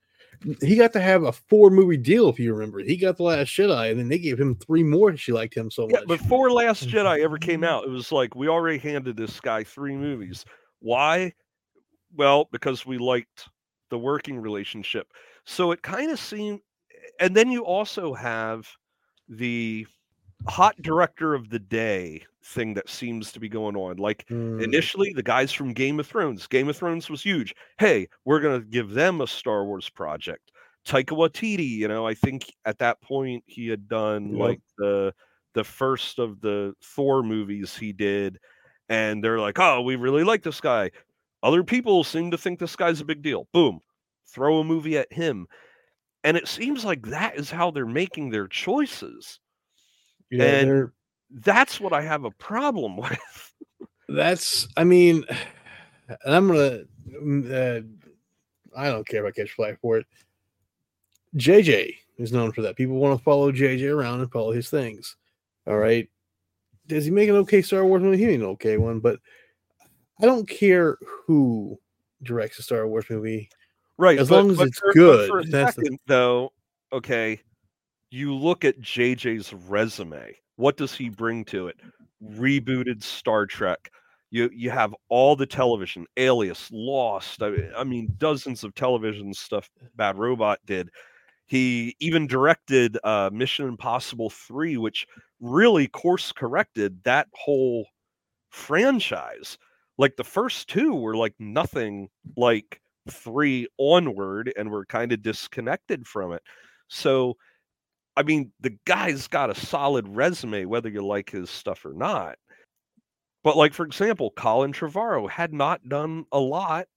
he 0.61 0.77
got 0.77 0.93
to 0.93 1.01
have 1.01 1.25
a 1.25 1.33
four 1.33 1.71
movie 1.71 1.97
deal 1.97 2.29
if 2.29 2.39
you 2.39 2.55
remember. 2.55 2.79
He 2.81 2.97
got 2.97 3.17
the 3.17 3.25
Last 3.25 3.49
Jedi, 3.49 3.91
and 3.91 3.99
then 3.99 4.09
they 4.09 4.19
gave 4.19 4.39
him 4.39 4.55
three 4.55 4.85
more. 4.85 5.17
She 5.17 5.33
liked 5.33 5.55
him 5.55 5.71
so 5.71 5.89
yeah, 5.91 6.01
much. 6.01 6.09
Before 6.09 6.51
Last 6.51 6.89
Jedi 6.89 7.21
ever 7.21 7.39
came 7.39 7.65
out, 7.65 7.85
it 7.85 7.91
was 7.91 8.13
like 8.13 8.35
we 8.35 8.49
already 8.49 8.79
handed 8.79 9.17
this 9.17 9.41
guy 9.41 9.65
three 9.65 9.97
movies. 9.97 10.45
Why? 10.81 11.33
Well, 12.17 12.49
because 12.53 12.87
we 12.87 12.99
liked 12.99 13.49
the 13.91 13.99
working 13.99 14.39
relationship. 14.39 15.09
So 15.45 15.73
it 15.73 15.83
kind 15.83 16.11
of 16.11 16.21
seemed, 16.21 16.61
and 17.19 17.35
then 17.35 17.51
you 17.51 17.65
also 17.65 18.15
have 18.15 18.69
the 19.29 19.87
hot 20.47 20.81
director 20.81 21.35
of 21.35 21.51
the 21.51 21.59
day 21.59 22.25
thing 22.45 22.75
that 22.75 22.89
seems 22.89 23.33
to 23.33 23.41
be 23.41 23.49
going 23.49 23.77
on. 23.77 23.97
Like 23.97 24.27
mm. 24.29 24.63
initially, 24.63 25.13
the 25.13 25.23
guys 25.23 25.53
from 25.53 25.73
Game 25.73 26.01
of 26.01 26.07
Thrones, 26.07 26.47
Game 26.47 26.69
of 26.69 26.77
Thrones 26.77 27.11
was 27.11 27.23
huge. 27.23 27.55
Hey, 27.79 28.09
we're 28.25 28.41
going 28.41 28.61
to 28.61 28.67
give 28.67 28.91
them 28.91 29.21
a 29.21 29.27
Star 29.27 29.65
Wars 29.65 29.89
project. 29.89 30.53
Taika 30.87 31.17
Waititi, 31.17 31.69
you 31.69 31.89
know, 31.89 32.07
I 32.07 32.15
think 32.15 32.55
at 32.65 32.79
that 32.79 33.01
point 33.03 33.45
he 33.47 33.69
had 33.69 33.89
done 33.89 34.31
yep. 34.31 34.41
like 34.41 34.61
the 34.79 35.13
the 35.55 35.65
first 35.65 36.19
of 36.19 36.41
the 36.41 36.75
Thor 36.83 37.23
movies 37.23 37.77
he 37.77 37.93
did, 37.93 38.39
and 38.89 39.23
they're 39.23 39.41
like, 39.41 39.59
"Oh, 39.59 39.83
we 39.83 39.97
really 39.97 40.25
like 40.25 40.43
this 40.43 40.61
guy." 40.61 40.91
Other 41.43 41.63
people 41.63 42.05
seem 42.05 42.31
to 42.31 42.39
think 42.39 42.59
this 42.59 42.77
guy's 42.77 43.01
a 43.01 43.05
big 43.05 43.23
deal. 43.23 43.49
Boom, 43.53 43.81
throw 44.27 44.61
a 44.61 44.65
movie 44.65 44.97
at 44.97 45.13
him, 45.13 45.47
and 46.29 46.37
it 46.37 46.47
seems 46.47 46.85
like 46.85 47.07
that 47.07 47.37
is 47.37 47.51
how 47.51 47.71
they're 47.71 47.87
making 47.87 48.29
their 48.29 48.47
choices. 48.47 49.41
Yeah, 50.31 50.45
and 50.45 50.91
that's 51.31 51.81
what 51.81 51.95
I 51.95 52.03
have 52.03 52.25
a 52.25 52.31
problem 52.33 52.97
with. 52.99 53.55
that's, 54.11 54.69
I 54.77 54.85
mean, 54.85 55.25
and 56.09 56.35
I'm 56.35 56.49
gonna, 56.49 56.81
mm, 57.09 57.51
uh, 57.51 57.83
I 58.77 58.91
don't 58.91 59.09
care 59.09 59.25
if 59.25 59.33
I 59.33 59.41
catch 59.41 59.53
a 59.53 59.55
flag 59.55 59.79
for 59.81 59.97
it. 59.97 60.07
JJ 61.37 61.95
is 62.19 62.31
known 62.31 62.53
for 62.53 62.61
that. 62.61 62.77
People 62.77 62.97
want 62.97 63.19
to 63.19 63.25
follow 63.25 63.51
JJ 63.51 63.91
around 63.91 64.21
and 64.21 64.31
follow 64.31 64.53
his 64.53 64.69
things. 64.69 65.17
All 65.67 65.79
right. 65.79 66.11
Does 66.89 67.07
he 67.07 67.11
make 67.11 67.31
an 67.31 67.37
okay 67.37 67.63
Star 67.63 67.87
Wars 67.87 68.03
movie? 68.03 68.19
He 68.19 68.27
made 68.27 68.41
an 68.41 68.47
okay 68.49 68.77
one, 68.77 69.01
but 69.01 69.19
I 70.21 70.27
don't 70.27 70.47
care 70.47 70.99
who 71.27 71.79
directs 72.23 72.59
a 72.59 72.63
Star 72.63 72.87
Wars 72.87 73.07
movie. 73.09 73.49
Right. 73.99 74.19
As 74.19 74.29
but, 74.29 74.37
long 74.37 74.51
as 74.53 74.61
it's 74.61 74.79
for, 74.79 74.93
good. 74.93 75.51
That's 75.51 75.75
second, 75.77 75.99
the... 76.07 76.15
though, 76.15 76.53
okay, 76.93 77.41
you 78.11 78.35
look 78.35 78.65
at 78.65 78.81
JJ's 78.81 79.53
resume. 79.53 80.35
What 80.57 80.77
does 80.77 80.95
he 80.95 81.09
bring 81.09 81.45
to 81.47 81.69
it? 81.69 81.77
Rebooted 82.23 83.03
Star 83.03 83.47
Trek. 83.47 83.91
You 84.31 84.51
you 84.53 84.71
have 84.71 84.95
all 85.09 85.37
the 85.37 85.47
television, 85.47 86.07
Alias, 86.17 86.69
Lost. 86.73 87.43
I 87.43 87.51
mean, 87.51 87.73
I 87.77 87.85
mean 87.85 88.15
dozens 88.19 88.63
of 88.63 88.75
television 88.75 89.33
stuff 89.33 89.71
Bad 89.97 90.19
Robot 90.19 90.59
did. 90.67 90.91
He 91.47 91.97
even 91.99 92.27
directed 92.27 92.99
uh, 93.05 93.31
Mission 93.33 93.67
Impossible 93.67 94.29
3, 94.29 94.77
which 94.77 95.07
really 95.41 95.89
course 95.89 96.31
corrected 96.31 97.03
that 97.05 97.27
whole 97.33 97.87
franchise. 98.51 99.57
Like 99.97 100.17
the 100.17 100.25
first 100.25 100.69
two 100.69 100.95
were 100.95 101.17
like 101.17 101.35
nothing 101.39 102.11
like 102.37 102.83
three 103.11 103.67
onward 103.79 104.53
and 104.57 104.71
we're 104.71 104.87
kind 104.87 105.13
of 105.13 105.23
disconnected 105.23 106.07
from 106.07 106.33
it. 106.33 106.43
So 106.89 107.37
I 108.19 108.25
mean, 108.25 108.51
the 108.61 108.77
guy's 108.85 109.29
got 109.29 109.49
a 109.49 109.55
solid 109.55 110.09
resume, 110.09 110.65
whether 110.65 110.89
you 110.89 111.07
like 111.07 111.31
his 111.31 111.51
stuff 111.51 111.87
or 111.87 111.93
not. 111.95 112.37
But 113.45 113.57
like, 113.57 113.73
for 113.73 113.87
example, 113.87 114.33
Colin 114.37 114.73
Trevorrow 114.73 115.31
had 115.31 115.53
not 115.53 115.89
done 115.89 116.25
a 116.33 116.41
lot, 116.41 116.89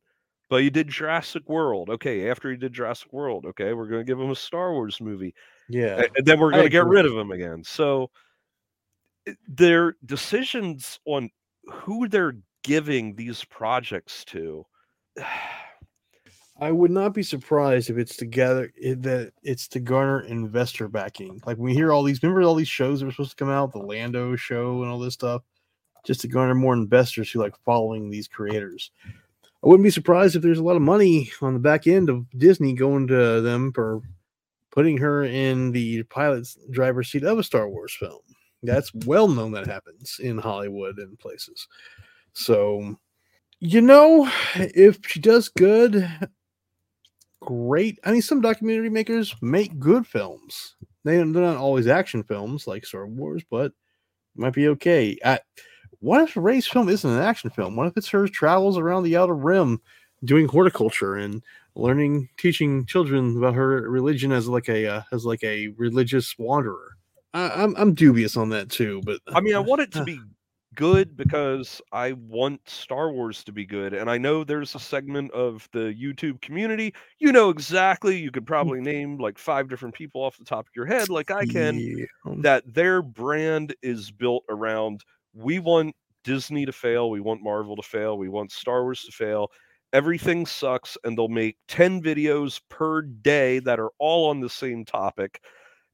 but 0.50 0.64
he 0.64 0.72
did 0.72 0.88
Jurassic 0.88 1.48
World. 1.48 1.92
Okay, 1.92 2.28
after 2.28 2.50
he 2.50 2.58
did 2.58 2.74
Jurassic 2.74 3.14
World, 3.14 3.46
okay, 3.46 3.74
we're 3.74 3.86
going 3.86 4.02
to 4.02 4.12
give 4.12 4.20
him 4.20 4.32
a 4.32 4.36
Star 4.36 4.74
Wars 4.74 5.00
movie. 5.00 5.36
Yeah, 5.70 6.02
and 6.16 6.26
then 6.26 6.40
we're 6.40 6.50
going 6.50 6.64
to 6.64 6.70
get 6.70 6.88
rid 6.88 7.06
of 7.06 7.14
him 7.14 7.30
again. 7.30 7.64
So 7.64 8.10
their 9.48 9.94
decisions 10.04 11.00
on 11.06 11.30
who 11.66 12.08
they're 12.08 12.38
giving 12.64 13.16
these 13.16 13.46
projects 13.46 14.26
to 14.26 14.66
I 16.62 16.72
would 16.72 16.92
not 16.92 17.16
be 17.16 17.24
surprised 17.24 17.90
if 17.90 17.98
it's 17.98 18.16
together 18.16 18.72
eh, 18.82 18.94
that 19.00 19.34
it's 19.42 19.68
to 19.70 19.80
garner 19.80 20.22
investor 20.22 20.88
backing. 20.88 21.42
Like 21.44 21.58
we 21.58 21.74
hear 21.74 21.92
all 21.92 22.04
these, 22.04 22.22
remember 22.22 22.44
all 22.44 22.54
these 22.54 22.68
shows 22.68 23.00
that 23.00 23.08
were 23.08 23.12
supposed 23.12 23.32
to 23.32 23.36
come 23.36 23.50
out, 23.50 23.74
the 23.74 23.80
Lando 23.80 24.36
show 24.36 24.84
and 24.84 24.92
all 24.92 25.00
this 25.00 25.16
stuff, 25.16 25.42
just 26.06 26.22
to 26.22 26.28
garner 26.28 26.54
more 26.54 26.76
investors 26.76 27.32
who 27.32 27.40
like 27.40 27.56
following 27.66 28.12
these 28.12 28.28
creators. 28.28 28.92
I 29.64 29.68
wouldn't 29.68 29.84
be 29.84 29.90
surprised 29.90 30.36
if 30.36 30.44
there's 30.44 30.60
a 30.60 30.64
lot 30.64 30.76
of 30.76 30.84
money 30.84 31.32
on 31.42 31.54
the 31.54 31.60
back 31.60 31.88
end 31.88 32.10
of 32.10 32.30
Disney 32.38 32.74
going 32.74 33.08
to 33.08 33.42
them 33.42 33.74
for 33.74 34.02
putting 34.70 34.98
her 34.98 35.24
in 35.24 35.72
the 35.72 36.04
pilot's 36.04 36.60
driver's 36.70 37.10
seat 37.10 37.24
of 37.24 37.40
a 37.40 37.44
Star 37.44 37.68
Wars 37.70 37.94
film. 37.94 38.22
That's 38.62 38.94
well 38.94 39.28
known 39.28 39.52
that 39.54 39.66
happens 39.66 40.18
in 40.22 40.38
Hollywood 40.38 41.00
and 41.00 41.18
places. 41.18 41.68
So, 42.34 42.96
you 43.60 43.82
know, 43.82 44.30
if 44.56 45.00
she 45.08 45.20
does 45.20 45.50
good, 45.50 46.08
great. 47.42 48.00
I 48.04 48.12
mean, 48.12 48.22
some 48.22 48.42
documentary 48.42 48.90
makers 48.90 49.36
make 49.42 49.80
good 49.80 50.08
films. 50.08 50.76
They, 51.04 51.18
they're 51.18 51.26
not 51.26 51.58
always 51.58 51.88
action 51.88 52.24
films 52.24 52.68
like 52.68 52.86
Star 52.86 53.08
Wars, 53.08 53.44
but 53.50 53.74
might 54.36 54.54
be 54.54 54.68
okay. 54.70 55.18
I, 55.26 55.40
what 56.00 56.22
if 56.22 56.38
Rey's 56.38 56.68
film 56.68 56.90
isn't 56.90 57.10
an 57.10 57.22
action 57.22 57.50
film? 57.50 57.76
What 57.76 57.88
if 57.88 57.98
it's 57.98 58.10
her 58.10 58.28
travels 58.28 58.78
around 58.78 59.04
the 59.04 59.18
outer 59.18 59.36
rim 59.36 59.82
doing 60.24 60.48
horticulture 60.48 61.16
and 61.16 61.44
learning, 61.76 62.30
teaching 62.38 62.86
children 62.86 63.38
about 63.38 63.56
her 63.56 63.90
religion 63.90 64.32
as 64.32 64.48
like 64.48 64.70
a 64.70 64.88
uh, 64.88 65.02
as 65.12 65.26
like 65.26 65.44
a 65.44 65.70
religious 65.78 66.36
wanderer? 66.38 66.98
I, 67.34 67.50
I'm 67.50 67.76
I'm 67.76 67.94
dubious 67.94 68.38
on 68.38 68.50
that 68.50 68.70
too. 68.70 69.02
But 69.06 69.22
I 69.28 69.42
mean, 69.42 69.56
I 69.56 69.60
want 69.60 69.82
it 69.82 69.92
to 69.94 70.04
be 70.06 70.20
good 70.76 71.18
because 71.18 71.82
I 71.92 72.14
want 72.14 72.68
Star 72.70 73.12
Wars 73.12 73.44
to 73.44 73.52
be 73.52 73.66
good. 73.66 73.94
And 73.94 74.10
I 74.10 74.18
know 74.18 74.44
there's 74.44 74.74
a 74.76 74.80
segment 74.80 75.32
of 75.32 75.68
the 75.74 75.94
YouTube 75.94 76.42
community. 76.42 76.94
You 77.20 77.32
know 77.32 77.50
exactly, 77.50 78.18
you 78.18 78.32
could 78.32 78.46
probably 78.46 78.80
name 78.82 79.18
like 79.18 79.38
five 79.38 79.68
different 79.70 79.96
people 79.96 80.22
off 80.22 80.38
the 80.38 80.46
top 80.46 80.68
of 80.68 80.72
your 80.76 80.86
head, 80.86 81.10
like 81.10 81.30
I 81.32 81.46
can, 81.46 81.84
Yeah. 81.84 82.06
that 82.38 82.74
their 82.74 83.02
brand 83.02 83.76
is 83.82 84.12
built 84.12 84.44
around 84.50 85.04
we 85.34 85.60
want 85.60 85.96
Disney 86.24 86.66
to 86.66 86.72
fail, 86.74 87.10
we 87.10 87.22
want 87.22 87.42
Marvel 87.42 87.76
to 87.76 87.82
fail, 87.82 88.18
we 88.18 88.30
want 88.30 88.52
Star 88.52 88.84
Wars 88.84 89.04
to 89.04 89.12
fail. 89.12 89.50
Everything 89.94 90.46
sucks, 90.46 90.98
and 91.04 91.18
they'll 91.18 91.28
make 91.28 91.58
10 91.68 92.02
videos 92.02 92.62
per 92.70 93.02
day 93.02 93.60
that 93.60 93.80
are 93.80 93.92
all 94.00 94.30
on 94.30 94.40
the 94.40 94.50
same 94.50 94.86
topic. 94.86 95.42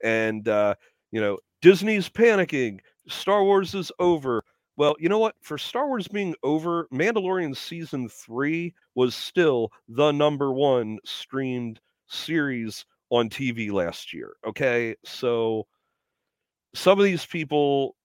And, 0.03 0.47
uh, 0.47 0.75
you 1.11 1.21
know, 1.21 1.39
Disney's 1.61 2.09
panicking, 2.09 2.79
Star 3.07 3.43
Wars 3.43 3.73
is 3.73 3.91
over. 3.99 4.43
Well, 4.77 4.95
you 4.99 5.09
know 5.09 5.17
what? 5.17 5.35
For 5.41 5.57
Star 5.57 5.87
Wars 5.87 6.07
being 6.07 6.35
over, 6.43 6.87
Mandalorian 6.93 7.57
season 7.57 8.07
three 8.07 8.75
was 8.93 9.15
still 9.15 9.71
the 9.89 10.11
number 10.11 10.53
one 10.53 10.99
streamed 11.03 11.79
series 12.07 12.85
on 13.09 13.29
TV 13.29 13.71
last 13.71 14.13
year. 14.13 14.33
Okay. 14.45 14.95
So 15.03 15.65
some 16.75 16.99
of 16.99 17.05
these 17.05 17.25
people, 17.25 17.95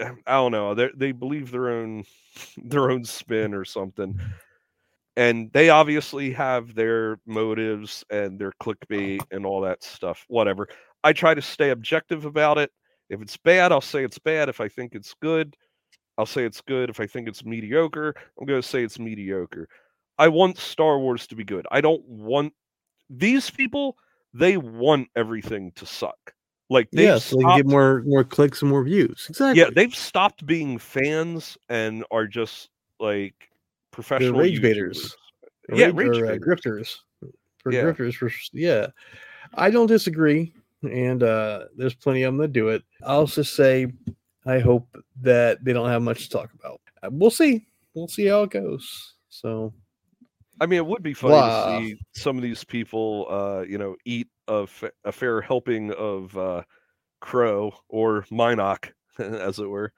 uh, 0.00 0.12
I 0.26 0.34
don't 0.34 0.52
know, 0.52 0.74
they 0.74 1.12
believe 1.12 1.50
their 1.50 1.70
own 1.70 2.04
their 2.58 2.90
own 2.90 3.04
spin 3.04 3.54
or 3.54 3.64
something. 3.64 4.20
And 5.16 5.52
they 5.52 5.70
obviously 5.70 6.32
have 6.32 6.74
their 6.74 7.18
motives 7.24 8.04
and 8.10 8.38
their 8.38 8.52
clickbait 8.60 9.22
and 9.30 9.46
all 9.46 9.60
that 9.62 9.82
stuff. 9.82 10.24
Whatever. 10.28 10.68
I 11.04 11.12
try 11.12 11.34
to 11.34 11.42
stay 11.42 11.70
objective 11.70 12.24
about 12.24 12.58
it. 12.58 12.72
If 13.08 13.22
it's 13.22 13.36
bad, 13.36 13.70
I'll 13.70 13.80
say 13.80 14.04
it's 14.04 14.18
bad. 14.18 14.48
If 14.48 14.60
I 14.60 14.68
think 14.68 14.94
it's 14.94 15.14
good, 15.14 15.56
I'll 16.18 16.26
say 16.26 16.44
it's 16.44 16.60
good. 16.60 16.90
If 16.90 17.00
I 17.00 17.06
think 17.06 17.28
it's 17.28 17.44
mediocre, 17.44 18.14
I'm 18.40 18.46
going 18.46 18.60
to 18.62 18.66
say 18.68 18.82
it's 18.84 18.98
mediocre. 18.98 19.68
I 20.18 20.28
want 20.28 20.58
Star 20.58 20.98
Wars 20.98 21.26
to 21.28 21.34
be 21.34 21.44
good. 21.44 21.66
I 21.70 21.80
don't 21.80 22.04
want 22.06 22.52
these 23.10 23.50
people, 23.50 23.96
they 24.32 24.56
want 24.56 25.08
everything 25.16 25.72
to 25.76 25.86
suck. 25.86 26.32
Like 26.70 26.88
they 26.92 27.04
yeah, 27.04 27.18
so 27.18 27.36
they 27.36 27.56
get 27.56 27.66
more 27.66 28.02
more 28.06 28.24
clicks 28.24 28.62
and 28.62 28.70
more 28.70 28.82
views. 28.84 29.26
Exactly. 29.28 29.60
Yeah, 29.60 29.68
they've 29.74 29.94
stopped 29.94 30.46
being 30.46 30.78
fans 30.78 31.58
and 31.68 32.04
are 32.10 32.26
just 32.26 32.70
like 33.00 33.34
They're 33.38 33.48
professional 33.90 34.40
rage 34.40 34.60
YouTubers. 34.60 34.62
baiters. 34.62 35.16
Yeah, 35.74 35.86
Rage- 35.86 35.94
rage 35.94 36.18
or, 36.22 36.26
uh, 36.26 36.36
grifters. 36.36 36.96
For 37.58 37.72
Yeah. 37.72 37.82
grifters, 37.82 38.14
for 38.14 38.30
yeah. 38.52 38.86
I 39.54 39.70
don't 39.70 39.86
disagree, 39.88 40.54
and 40.82 41.22
uh 41.22 41.66
there's 41.76 41.94
plenty 41.94 42.22
of 42.22 42.32
them 42.32 42.38
that 42.38 42.52
do 42.52 42.68
it. 42.68 42.82
I'll 43.04 43.26
just 43.26 43.54
say, 43.54 43.92
I 44.46 44.58
hope 44.58 44.88
that 45.22 45.64
they 45.64 45.72
don't 45.72 45.88
have 45.88 46.02
much 46.02 46.24
to 46.24 46.30
talk 46.30 46.50
about. 46.58 46.80
Uh, 47.02 47.08
We'll 47.12 47.30
see. 47.30 47.66
We'll 47.94 48.08
see 48.08 48.26
how 48.26 48.42
it 48.42 48.50
goes. 48.50 49.14
So 49.30 49.72
I 50.60 50.66
mean, 50.66 50.76
it 50.78 50.86
would 50.86 51.02
be 51.02 51.14
funny 51.14 51.32
Blah. 51.34 51.78
to 51.80 51.84
see 51.86 51.96
some 52.12 52.36
of 52.36 52.42
these 52.42 52.62
people, 52.64 53.26
uh, 53.28 53.62
you 53.62 53.78
know, 53.78 53.96
eat 54.04 54.28
a, 54.46 54.66
fa- 54.66 54.92
a 55.04 55.10
fair 55.12 55.40
helping 55.40 55.92
of 55.92 56.36
uh, 56.36 56.62
crow 57.20 57.72
or 57.88 58.22
mynock, 58.30 58.92
as 59.18 59.58
it 59.58 59.68
were. 59.68 59.92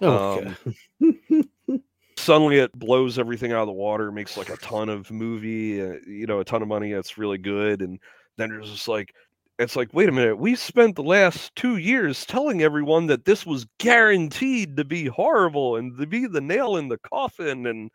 oh, 0.00 0.54
Um. 1.00 1.50
Suddenly, 2.18 2.58
it 2.58 2.72
blows 2.72 3.18
everything 3.18 3.52
out 3.52 3.60
of 3.60 3.66
the 3.66 3.72
water, 3.72 4.10
makes 4.10 4.36
like 4.36 4.48
a 4.48 4.56
ton 4.56 4.88
of 4.88 5.10
movie, 5.12 5.80
uh, 5.82 5.96
you 6.06 6.26
know, 6.26 6.40
a 6.40 6.44
ton 6.44 6.62
of 6.62 6.66
money. 6.68 6.92
That's 6.92 7.18
really 7.18 7.38
good, 7.38 7.82
and 7.82 8.00
then 8.38 8.48
there's 8.48 8.70
just 8.70 8.88
like, 8.88 9.12
it's 9.58 9.76
like, 9.76 9.92
wait 9.92 10.08
a 10.08 10.12
minute, 10.12 10.36
we 10.36 10.54
spent 10.54 10.96
the 10.96 11.02
last 11.02 11.54
two 11.56 11.78
years 11.78 12.26
telling 12.26 12.62
everyone 12.62 13.06
that 13.06 13.24
this 13.24 13.46
was 13.46 13.66
guaranteed 13.78 14.76
to 14.76 14.84
be 14.84 15.06
horrible 15.06 15.76
and 15.76 15.98
to 15.98 16.06
be 16.06 16.26
the 16.26 16.40
nail 16.40 16.76
in 16.76 16.88
the 16.88 16.98
coffin, 16.98 17.66
and 17.66 17.90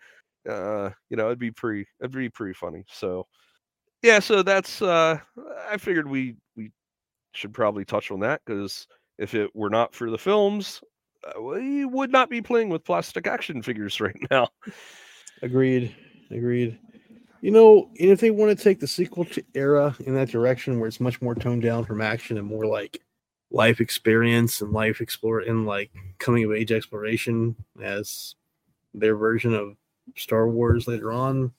uh, 0.49 0.89
you 1.09 1.17
know, 1.17 1.27
it'd 1.27 1.39
be 1.39 1.51
pretty, 1.51 1.87
it'd 1.99 2.11
be 2.11 2.29
pretty 2.29 2.53
funny. 2.53 2.83
So, 2.87 3.27
yeah, 4.01 4.19
so 4.19 4.41
that's, 4.41 4.81
uh, 4.81 5.19
I 5.69 5.77
figured 5.77 6.09
we 6.09 6.35
we 6.55 6.71
should 7.33 7.53
probably 7.53 7.85
touch 7.85 8.09
on 8.09 8.21
that 8.21 8.41
because 8.45 8.87
if 9.19 9.35
it 9.35 9.51
were 9.55 9.69
not 9.69 9.93
for 9.93 10.09
the 10.09 10.17
films, 10.17 10.81
uh, 11.23 11.41
we 11.41 11.85
would 11.85 12.11
not 12.11 12.29
be 12.29 12.41
playing 12.41 12.69
with 12.69 12.83
plastic 12.83 13.27
action 13.27 13.61
figures 13.61 14.01
right 14.01 14.17
now. 14.31 14.49
Agreed. 15.43 15.95
Agreed. 16.31 16.79
You 17.41 17.51
know, 17.51 17.89
and 17.99 18.09
if 18.11 18.19
they 18.19 18.29
want 18.29 18.55
to 18.55 18.63
take 18.63 18.79
the 18.79 18.87
sequel 18.87 19.25
to 19.25 19.43
era 19.55 19.95
in 20.05 20.13
that 20.15 20.29
direction 20.29 20.79
where 20.79 20.87
it's 20.87 20.99
much 20.99 21.21
more 21.21 21.33
toned 21.33 21.63
down 21.63 21.85
from 21.85 22.01
action 22.01 22.37
and 22.37 22.45
more 22.45 22.67
like 22.67 23.01
life 23.49 23.81
experience 23.81 24.61
and 24.61 24.71
life 24.71 25.01
explore 25.01 25.39
and 25.39 25.65
like 25.65 25.91
coming 26.19 26.43
of 26.43 26.51
age 26.51 26.71
exploration 26.71 27.55
as 27.81 28.35
their 28.93 29.15
version 29.15 29.53
of 29.53 29.75
Star 30.15 30.47
Wars 30.47 30.87
later 30.87 31.11
on, 31.11 31.51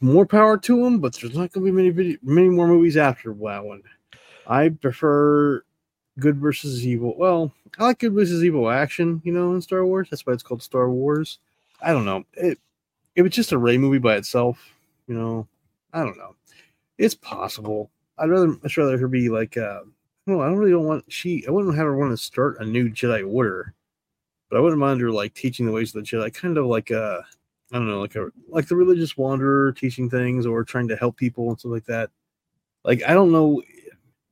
more 0.00 0.26
power 0.26 0.56
to 0.56 0.82
them. 0.82 1.00
But 1.00 1.14
there's 1.14 1.34
not 1.36 1.52
going 1.52 1.66
to 1.66 1.70
be 1.72 1.76
many 1.76 1.90
video, 1.90 2.18
many 2.22 2.48
more 2.48 2.66
movies 2.66 2.96
after 2.96 3.32
that 3.32 3.64
one. 3.64 3.82
I 4.46 4.70
prefer 4.70 5.62
good 6.18 6.38
versus 6.38 6.86
evil. 6.86 7.14
Well, 7.16 7.52
I 7.78 7.84
like 7.84 7.98
good 7.98 8.14
versus 8.14 8.42
evil 8.42 8.70
action. 8.70 9.20
You 9.24 9.32
know, 9.32 9.54
in 9.54 9.60
Star 9.60 9.84
Wars. 9.84 10.08
That's 10.10 10.26
why 10.26 10.32
it's 10.32 10.42
called 10.42 10.62
Star 10.62 10.90
Wars. 10.90 11.38
I 11.82 11.92
don't 11.92 12.04
know. 12.04 12.24
It 12.34 12.58
if 13.16 13.26
it's 13.26 13.36
just 13.36 13.52
a 13.52 13.58
Rey 13.58 13.76
movie 13.76 13.98
by 13.98 14.16
itself, 14.16 14.72
you 15.10 15.18
know, 15.18 15.48
I 15.92 16.04
don't 16.04 16.16
know. 16.16 16.36
It's 16.96 17.16
possible. 17.16 17.90
I'd 18.16 18.30
rather 18.30 18.46
much 18.62 18.76
rather 18.76 18.96
her 18.96 19.08
be 19.08 19.28
like 19.28 19.56
uh 19.56 19.80
no, 20.26 20.40
I 20.40 20.46
don't 20.46 20.58
really 20.58 20.74
want 20.74 21.04
she 21.08 21.44
I 21.48 21.50
wouldn't 21.50 21.74
have 21.74 21.84
her 21.86 21.96
want 21.96 22.12
to 22.12 22.16
start 22.16 22.58
a 22.60 22.64
new 22.64 22.88
Jedi 22.88 23.28
order, 23.28 23.74
but 24.48 24.56
I 24.56 24.60
wouldn't 24.60 24.78
mind 24.78 25.00
her 25.00 25.10
like 25.10 25.34
teaching 25.34 25.66
the 25.66 25.72
ways 25.72 25.92
of 25.94 26.04
the 26.04 26.08
Jedi, 26.08 26.32
kind 26.32 26.56
of 26.56 26.66
like 26.66 26.92
uh 26.92 27.18
I 27.72 27.76
don't 27.76 27.88
know, 27.88 28.00
like 28.00 28.14
a 28.14 28.28
like 28.48 28.68
the 28.68 28.76
religious 28.76 29.16
wanderer 29.16 29.72
teaching 29.72 30.08
things 30.08 30.46
or 30.46 30.62
trying 30.62 30.86
to 30.88 30.96
help 30.96 31.16
people 31.16 31.48
and 31.48 31.58
stuff 31.58 31.72
like 31.72 31.86
that. 31.86 32.10
Like 32.84 33.02
I 33.04 33.12
don't 33.12 33.32
know 33.32 33.62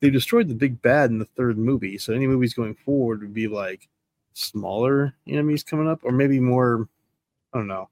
they 0.00 0.10
destroyed 0.10 0.46
the 0.46 0.54
big 0.54 0.80
bad 0.80 1.10
in 1.10 1.18
the 1.18 1.24
third 1.24 1.58
movie, 1.58 1.98
so 1.98 2.12
any 2.12 2.28
movies 2.28 2.54
going 2.54 2.76
forward 2.76 3.22
would 3.22 3.34
be 3.34 3.48
like 3.48 3.88
smaller 4.34 5.12
enemies 5.26 5.64
coming 5.64 5.88
up, 5.88 6.04
or 6.04 6.12
maybe 6.12 6.38
more 6.38 6.88
I 7.52 7.58
don't 7.58 7.66
know. 7.66 7.88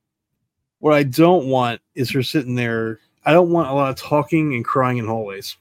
What 0.86 0.94
I 0.94 1.02
don't 1.02 1.48
want 1.48 1.80
is 1.96 2.12
her 2.12 2.22
sitting 2.22 2.54
there. 2.54 3.00
I 3.24 3.32
don't 3.32 3.50
want 3.50 3.68
a 3.68 3.72
lot 3.72 3.90
of 3.90 3.96
talking 3.96 4.54
and 4.54 4.64
crying 4.64 4.98
in 4.98 5.06
hallways. 5.08 5.56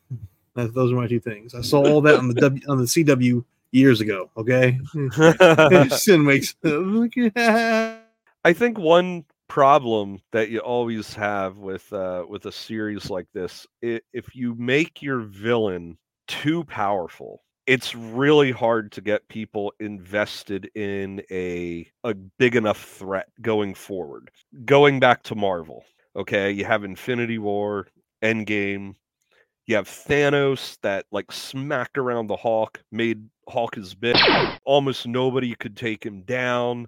That, 0.53 0.75
those 0.75 0.91
are 0.91 0.95
my 0.95 1.07
two 1.07 1.19
things. 1.19 1.55
I 1.55 1.61
saw 1.61 1.83
all 1.83 1.99
that 2.01 2.19
on 2.19 2.27
the 2.27 2.33
w, 2.41 2.61
on 2.69 2.77
the 2.77 2.83
CW 2.83 3.43
years 3.71 4.01
ago. 4.01 4.29
Okay, 4.37 4.77
Sin 5.89 6.23
makes. 6.23 6.53
I 6.63 8.53
think 8.53 8.77
one 8.77 9.25
problem 9.47 10.21
that 10.29 10.51
you 10.51 10.59
always 10.59 11.15
have 11.15 11.57
with 11.57 11.91
uh, 11.91 12.25
with 12.29 12.45
a 12.45 12.51
series 12.51 13.09
like 13.09 13.25
this, 13.33 13.65
if 13.81 14.35
you 14.35 14.53
make 14.53 15.01
your 15.01 15.21
villain 15.21 15.97
too 16.27 16.63
powerful, 16.65 17.41
it's 17.67 17.95
really 17.95 18.51
hard 18.51 18.91
to 18.93 19.01
get 19.01 19.27
people 19.27 19.73
invested 19.79 20.69
in 20.75 21.21
a 21.31 21.89
a 22.03 22.13
big 22.13 22.55
enough 22.55 22.83
threat 22.83 23.27
going 23.41 23.73
forward. 23.73 24.29
Going 24.65 24.99
back 24.99 25.23
to 25.23 25.35
Marvel, 25.35 25.83
okay, 26.15 26.51
you 26.51 26.65
have 26.65 26.83
Infinity 26.83 27.39
War, 27.39 27.87
Endgame, 28.23 28.95
you 29.65 29.75
have 29.75 29.87
Thanos 29.87 30.77
that 30.81 31.05
like 31.11 31.31
smacked 31.31 31.97
around 31.97 32.27
the 32.27 32.35
Hulk, 32.35 32.81
made 32.91 33.27
Hulk 33.49 33.75
his 33.75 33.95
bit. 33.95 34.17
Almost 34.65 35.07
nobody 35.07 35.55
could 35.55 35.75
take 35.75 36.05
him 36.05 36.21
down 36.21 36.87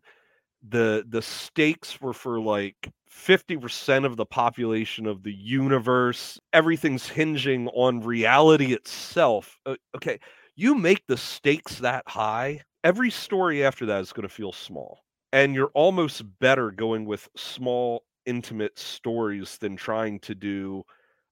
the 0.69 1.05
the 1.07 1.21
stakes 1.21 2.01
were 2.01 2.13
for 2.13 2.39
like 2.39 2.75
50% 3.11 4.05
of 4.05 4.17
the 4.17 4.25
population 4.25 5.05
of 5.05 5.23
the 5.23 5.33
universe 5.33 6.39
everything's 6.53 7.07
hinging 7.07 7.67
on 7.69 8.01
reality 8.01 8.73
itself 8.73 9.59
okay 9.95 10.19
you 10.57 10.75
make 10.75 11.07
the 11.07 11.15
stakes 11.15 11.79
that 11.79 12.03
high 12.07 12.61
every 12.83 13.09
story 13.09 13.63
after 13.63 13.85
that 13.85 14.01
is 14.01 14.11
going 14.11 14.27
to 14.27 14.33
feel 14.33 14.51
small 14.51 14.99
and 15.31 15.55
you're 15.55 15.71
almost 15.73 16.23
better 16.39 16.71
going 16.71 17.05
with 17.05 17.29
small 17.37 18.03
intimate 18.25 18.77
stories 18.77 19.57
than 19.59 19.77
trying 19.77 20.19
to 20.19 20.35
do 20.35 20.83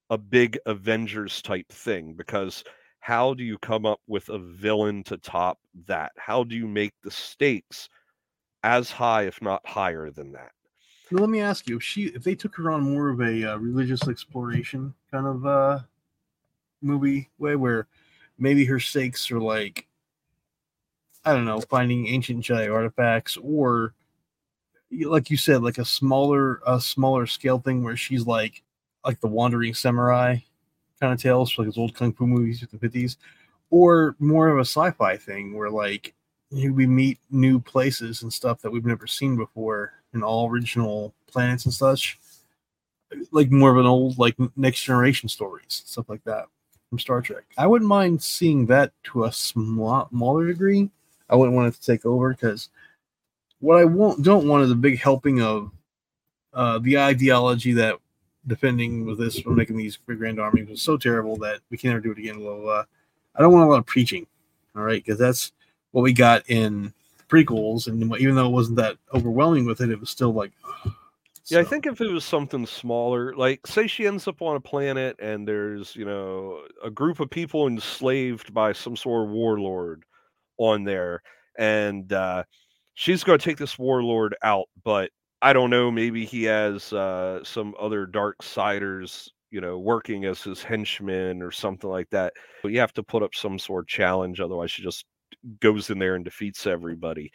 a 0.09 0.17
big 0.17 0.57
avengers 0.65 1.41
type 1.41 1.67
thing 1.69 2.13
because 2.13 2.63
how 2.99 3.33
do 3.33 3.43
you 3.43 3.57
come 3.57 3.85
up 3.85 3.99
with 4.07 4.29
a 4.29 4.39
villain 4.39 5.03
to 5.03 5.17
top 5.17 5.59
that 5.85 6.13
how 6.15 6.43
do 6.43 6.55
you 6.55 6.67
make 6.67 6.93
the 7.03 7.11
stakes 7.11 7.89
as 8.65 8.89
high, 8.89 9.23
if 9.23 9.41
not 9.43 9.61
higher 9.65 10.09
than 10.09 10.31
that. 10.31 10.51
Now, 11.11 11.21
let 11.21 11.29
me 11.29 11.39
ask 11.39 11.69
you: 11.69 11.77
if 11.77 11.83
she, 11.83 12.05
if 12.05 12.23
they 12.23 12.33
took 12.33 12.55
her 12.55 12.71
on 12.71 12.81
more 12.81 13.09
of 13.09 13.21
a 13.21 13.53
uh, 13.53 13.57
religious 13.57 14.07
exploration 14.07 14.93
kind 15.11 15.27
of 15.27 15.45
uh, 15.45 15.79
movie 16.81 17.29
way, 17.37 17.55
where 17.55 17.87
maybe 18.37 18.65
her 18.65 18.79
stakes 18.79 19.31
are 19.31 19.39
like, 19.39 19.87
I 21.23 21.33
don't 21.33 21.45
know, 21.45 21.61
finding 21.61 22.07
ancient 22.07 22.43
Jedi 22.43 22.71
artifacts, 22.71 23.37
or 23.37 23.93
like 25.05 25.29
you 25.29 25.37
said, 25.37 25.63
like 25.63 25.77
a 25.77 25.85
smaller, 25.85 26.61
a 26.67 26.79
smaller 26.79 27.25
scale 27.25 27.59
thing 27.59 27.83
where 27.83 27.97
she's 27.97 28.25
like, 28.27 28.61
like 29.03 29.19
the 29.19 29.27
wandering 29.27 29.73
samurai 29.73 30.37
kind 30.99 31.13
of 31.13 31.21
tales, 31.21 31.57
like 31.57 31.67
those 31.67 31.77
old 31.77 31.95
kung 31.95 32.13
fu 32.13 32.27
movies 32.27 32.61
of 32.61 32.71
the 32.71 32.77
fifties, 32.77 33.17
or 33.69 34.15
more 34.19 34.49
of 34.49 34.57
a 34.57 34.61
sci-fi 34.61 35.17
thing 35.17 35.55
where 35.55 35.69
like 35.69 36.13
we 36.51 36.85
meet 36.85 37.19
new 37.31 37.59
places 37.59 38.21
and 38.21 38.31
stuff 38.31 38.61
that 38.61 38.71
we've 38.71 38.85
never 38.85 39.07
seen 39.07 39.35
before 39.35 39.93
in 40.13 40.23
all 40.23 40.49
original 40.49 41.13
planets 41.27 41.65
and 41.65 41.73
such. 41.73 42.19
Like 43.31 43.51
more 43.51 43.71
of 43.71 43.77
an 43.77 43.85
old 43.85 44.17
like 44.17 44.35
next 44.55 44.83
generation 44.83 45.29
stories, 45.29 45.83
stuff 45.85 46.09
like 46.09 46.23
that 46.25 46.45
from 46.89 46.99
Star 46.99 47.21
Trek. 47.21 47.43
I 47.57 47.67
wouldn't 47.67 47.89
mind 47.89 48.21
seeing 48.21 48.65
that 48.67 48.91
to 49.05 49.25
a 49.25 49.31
small, 49.31 50.07
smaller 50.09 50.47
degree. 50.47 50.89
I 51.29 51.35
wouldn't 51.35 51.55
want 51.55 51.73
it 51.73 51.79
to 51.79 51.85
take 51.85 52.05
over 52.05 52.29
because 52.29 52.69
what 53.59 53.79
I 53.79 53.85
won't 53.85 54.23
don't 54.23 54.47
want 54.47 54.63
is 54.63 54.71
a 54.71 54.75
big 54.75 54.99
helping 54.99 55.41
of 55.41 55.71
uh, 56.53 56.79
the 56.79 56.99
ideology 56.99 57.73
that 57.73 57.97
defending 58.47 59.05
with 59.05 59.17
this 59.17 59.39
from 59.39 59.55
making 59.55 59.77
these 59.77 59.97
grand 60.05 60.39
armies 60.39 60.69
was 60.69 60.81
so 60.81 60.97
terrible 60.97 61.35
that 61.37 61.59
we 61.69 61.77
can 61.77 61.89
never 61.89 62.01
do 62.01 62.11
it 62.11 62.19
again. 62.19 62.43
Well, 62.43 62.85
I 63.35 63.41
don't 63.41 63.51
want 63.51 63.65
a 63.65 63.69
lot 63.69 63.79
of 63.79 63.85
preaching, 63.85 64.27
all 64.75 64.83
right, 64.83 65.03
because 65.03 65.19
that's 65.19 65.51
what 65.91 66.03
we 66.03 66.13
got 66.13 66.47
in 66.49 66.93
prequels, 67.27 67.87
and 67.87 68.01
even 68.19 68.35
though 68.35 68.45
it 68.45 68.51
wasn't 68.51 68.77
that 68.77 68.97
overwhelming 69.13 69.65
with 69.65 69.81
it, 69.81 69.89
it 69.89 69.99
was 69.99 70.09
still 70.09 70.31
like. 70.31 70.51
Yeah, 71.49 71.59
I 71.59 71.63
think 71.63 71.85
if 71.85 72.01
it 72.01 72.11
was 72.11 72.25
something 72.25 72.65
smaller, 72.65 73.35
like 73.35 73.67
say 73.67 73.85
she 73.87 74.07
ends 74.07 74.27
up 74.27 74.41
on 74.41 74.55
a 74.55 74.59
planet 74.59 75.15
and 75.19 75.47
there's, 75.47 75.95
you 75.95 76.03
know, 76.05 76.61
a 76.83 76.89
group 76.89 77.19
of 77.19 77.29
people 77.29 77.67
enslaved 77.67 78.51
by 78.53 78.73
some 78.73 78.95
sort 78.95 79.25
of 79.27 79.31
warlord 79.31 80.03
on 80.57 80.83
there, 80.85 81.21
and 81.57 82.11
uh, 82.13 82.43
she's 82.95 83.23
going 83.23 83.39
to 83.39 83.45
take 83.45 83.57
this 83.57 83.77
warlord 83.77 84.35
out, 84.43 84.67
but 84.83 85.11
I 85.41 85.53
don't 85.53 85.69
know, 85.69 85.91
maybe 85.91 86.25
he 86.25 86.43
has 86.45 86.91
uh, 86.93 87.43
some 87.43 87.75
other 87.79 88.05
dark 88.07 88.41
siders, 88.43 89.31
you 89.51 89.61
know, 89.61 89.77
working 89.79 90.25
as 90.25 90.41
his 90.43 90.63
henchmen 90.63 91.43
or 91.43 91.51
something 91.51 91.89
like 91.89 92.09
that. 92.11 92.33
But 92.63 92.71
you 92.71 92.79
have 92.79 92.93
to 92.93 93.03
put 93.03 93.21
up 93.23 93.35
some 93.35 93.59
sort 93.59 93.83
of 93.85 93.87
challenge, 93.89 94.39
otherwise 94.41 94.71
she 94.71 94.83
just 94.83 95.05
goes 95.61 95.89
in 95.91 95.99
there 95.99 96.15
and 96.15 96.25
defeats 96.25 96.67
everybody. 96.67 97.31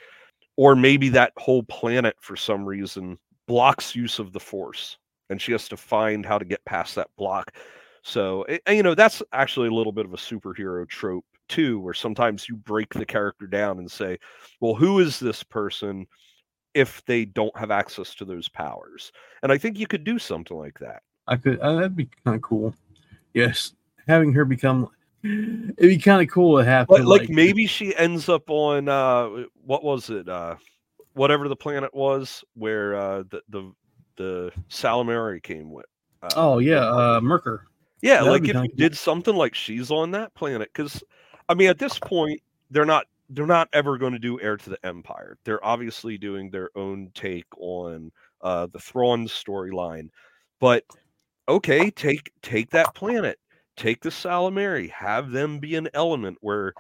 Or 0.57 0.77
maybe 0.77 1.09
that 1.11 1.33
whole 1.39 1.63
planet 1.65 2.17
for 2.21 2.37
some 2.37 2.65
reason 2.65 3.19
blocks 3.51 3.95
use 3.97 4.19
of 4.19 4.33
the 4.33 4.41
force 4.41 4.97
and 5.29 5.41
she 5.41 5.53
has 5.53 5.69
to 5.69 5.77
find 5.77 6.25
how 6.25 6.39
to 6.39 6.45
get 6.45 6.65
past 6.65 6.95
that 6.95 7.09
block. 7.17 7.55
So 8.03 8.47
you 8.69 8.83
know 8.83 8.95
that's 8.95 9.23
actually 9.33 9.69
a 9.69 9.75
little 9.75 9.93
bit 9.93 10.07
of 10.07 10.15
a 10.15 10.17
superhero 10.17 10.89
trope 10.89 11.25
too 11.49 11.81
where 11.81 11.95
sometimes 11.95 12.49
you 12.49 12.57
break 12.57 12.95
the 12.95 13.05
character 13.05 13.47
down 13.47 13.79
and 13.79 13.91
say 13.91 14.19
well 14.61 14.75
who 14.75 15.01
is 15.01 15.19
this 15.19 15.43
person 15.43 16.07
if 16.73 17.05
they 17.07 17.25
don't 17.25 17.57
have 17.59 17.71
access 17.71 18.15
to 18.15 18.25
those 18.25 18.49
powers? 18.49 19.13
And 19.43 19.53
i 19.53 19.59
think 19.59 19.79
you 19.79 19.87
could 19.87 20.05
do 20.05 20.19
something 20.19 20.57
like 20.57 20.79
that. 20.79 21.03
I 21.27 21.37
could 21.37 21.59
uh, 21.61 21.75
that'd 21.75 21.97
be 21.97 22.09
kind 22.25 22.37
of 22.37 22.43
cool. 22.43 22.75
Yes 23.35 23.73
having 24.07 24.33
her 24.33 24.45
become 24.45 24.89
it'd 25.23 25.77
be 25.79 25.99
kind 25.99 26.23
of 26.23 26.33
cool 26.33 26.59
to 26.59 26.65
have 26.65 26.89
like, 26.89 27.05
like, 27.05 27.29
maybe 27.29 27.67
she 27.67 27.95
ends 27.97 28.29
up 28.29 28.49
on 28.49 28.89
uh 28.89 29.29
what 29.65 29.85
was 29.85 30.11
it 30.11 30.29
uh 30.29 30.57
whatever 31.15 31.49
the 31.49 31.57
planet 31.57 31.95
was 31.95 32.45
where 32.55 32.95
uh, 32.95 33.23
the 33.31 33.43
the 33.49 33.73
the 34.17 34.53
Ysalamiri 34.71 35.43
came 35.43 35.71
with. 35.71 35.87
Uh, 36.23 36.29
oh 36.37 36.59
yeah, 36.59 36.87
uh, 36.87 37.21
Myrkr. 37.21 37.61
Yeah, 38.03 38.23
That'd 38.23 38.33
like 38.33 38.49
if 38.49 38.63
you 38.63 38.77
did 38.77 38.97
something 38.97 39.35
like 39.35 39.55
she's 39.55 39.91
on 39.91 40.13
that 40.13 40.35
planet, 40.35 40.71
because 40.73 41.03
I 41.49 41.55
mean, 41.55 41.69
at 41.69 41.79
this 41.79 41.99
point, 41.99 42.41
they're 42.71 42.87
not 42.87 43.07
they're 43.29 43.47
not 43.47 43.69
ever 43.73 43.99
going 43.99 44.13
to 44.13 44.19
do 44.19 44.41
Heir 44.41 44.57
to 44.57 44.71
the 44.71 44.87
Empire. 44.87 45.37
They're 45.45 45.65
obviously 45.65 46.19
doing 46.19 46.51
their 46.51 46.71
own 46.77 47.11
take 47.15 47.47
on 47.59 48.11
uh, 48.41 48.67
the 48.73 48.79
Thrawn 48.79 49.27
storyline, 49.27 50.09
but 50.61 50.85
okay, 51.49 51.91
take 51.91 52.31
take 52.43 52.71
that 52.71 52.95
planet, 52.95 53.39
take 53.77 54.01
the 54.01 54.11
Ysalamiri, 54.11 54.91
have 54.91 55.31
them 55.31 55.59
be 55.59 55.77
an 55.77 55.89
element 55.93 56.39
where 56.41 56.73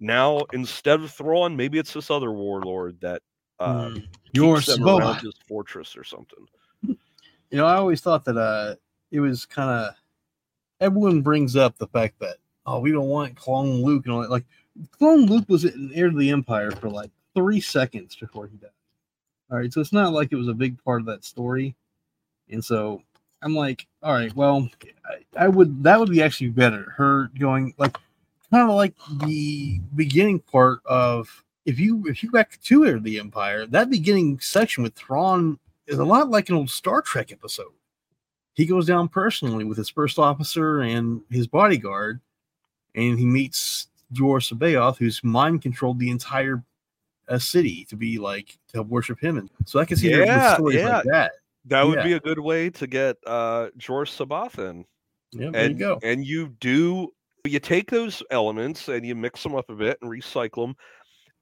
now 0.00 0.42
instead 0.52 1.00
of 1.00 1.10
Thrawn, 1.10 1.56
maybe 1.56 1.78
it's 1.78 1.92
this 1.92 2.10
other 2.10 2.32
warlord 2.32 3.00
that 3.00 3.22
uh, 3.60 3.88
mm. 3.88 4.06
your 4.32 4.60
around 4.80 5.20
his 5.20 5.34
fortress 5.46 5.96
or 5.96 6.04
something. 6.04 6.46
You 7.50 7.58
know, 7.58 7.66
I 7.66 7.76
always 7.76 8.00
thought 8.00 8.24
that 8.24 8.36
uh, 8.36 8.74
it 9.12 9.20
was 9.20 9.46
kind 9.46 9.70
of 9.70 9.94
everyone 10.80 11.20
brings 11.20 11.54
up 11.54 11.78
the 11.78 11.86
fact 11.86 12.18
that 12.18 12.38
oh, 12.66 12.80
we 12.80 12.90
don't 12.90 13.06
want 13.06 13.36
clone 13.36 13.80
Luke 13.80 14.06
and 14.06 14.14
all 14.14 14.22
that. 14.22 14.30
Like 14.30 14.46
clone 14.98 15.26
Luke 15.26 15.44
was 15.48 15.64
an 15.64 15.92
heir 15.94 16.10
to 16.10 16.16
the 16.16 16.30
Empire 16.30 16.72
for 16.72 16.90
like 16.90 17.10
three 17.32 17.60
seconds 17.60 18.16
before 18.16 18.48
he 18.48 18.56
died. 18.56 18.70
All 19.52 19.58
right, 19.58 19.72
so 19.72 19.80
it's 19.80 19.92
not 19.92 20.12
like 20.12 20.32
it 20.32 20.36
was 20.36 20.48
a 20.48 20.54
big 20.54 20.82
part 20.82 21.00
of 21.00 21.06
that 21.06 21.24
story, 21.24 21.76
and 22.50 22.64
so 22.64 23.02
I'm 23.40 23.54
like, 23.54 23.86
all 24.02 24.14
right, 24.14 24.34
well, 24.34 24.68
I, 25.06 25.44
I 25.44 25.48
would 25.48 25.84
that 25.84 26.00
would 26.00 26.10
be 26.10 26.22
actually 26.22 26.48
better. 26.48 26.92
Her 26.96 27.30
going 27.38 27.74
like 27.78 27.96
kind 28.50 28.68
of 28.68 28.74
like 28.74 28.94
the 29.26 29.80
beginning 29.94 30.40
part 30.40 30.80
of 30.86 31.43
if 31.64 31.78
you 31.78 32.04
if 32.06 32.22
you 32.22 32.30
back 32.30 32.58
to 32.62 33.00
the 33.00 33.18
Empire, 33.18 33.66
that 33.66 33.90
beginning 33.90 34.38
section 34.40 34.82
with 34.82 34.94
Thrawn 34.94 35.58
is 35.86 35.98
a 35.98 36.04
lot 36.04 36.30
like 36.30 36.48
an 36.48 36.56
old 36.56 36.70
Star 36.70 37.02
Trek 37.02 37.32
episode. 37.32 37.72
He 38.54 38.66
goes 38.66 38.86
down 38.86 39.08
personally 39.08 39.64
with 39.64 39.76
his 39.76 39.90
first 39.90 40.18
officer 40.18 40.80
and 40.80 41.22
his 41.30 41.46
bodyguard, 41.46 42.20
and 42.94 43.18
he 43.18 43.24
meets 43.24 43.88
Joruus 44.12 44.52
C'baoth, 44.52 44.96
who's 44.96 45.24
mind 45.24 45.62
controlled 45.62 45.98
the 45.98 46.10
entire 46.10 46.62
uh, 47.28 47.38
city 47.38 47.84
to 47.86 47.96
be 47.96 48.18
like 48.18 48.58
to 48.68 48.82
worship 48.82 49.20
him. 49.20 49.38
And 49.38 49.50
so 49.64 49.80
I 49.80 49.84
can 49.84 49.96
see 49.96 50.10
yeah, 50.10 50.54
stories 50.54 50.76
yeah. 50.76 50.96
like 50.96 51.04
that. 51.06 51.32
That 51.66 51.86
would 51.86 51.98
yeah. 51.98 52.04
be 52.04 52.12
a 52.12 52.20
good 52.20 52.38
way 52.38 52.70
to 52.70 52.86
get 52.86 53.16
uh 53.26 53.68
Joruus 53.78 54.14
C'baoth 54.14 54.58
in. 54.58 54.84
Yeah, 55.32 55.50
there 55.50 55.64
and, 55.64 55.72
you 55.72 55.78
go. 55.78 55.98
And 56.02 56.24
you 56.24 56.48
do 56.60 57.12
you 57.44 57.58
take 57.58 57.90
those 57.90 58.22
elements 58.30 58.88
and 58.88 59.04
you 59.04 59.14
mix 59.14 59.42
them 59.42 59.54
up 59.54 59.68
a 59.68 59.74
bit 59.74 59.98
and 60.00 60.10
recycle 60.10 60.66
them 60.66 60.76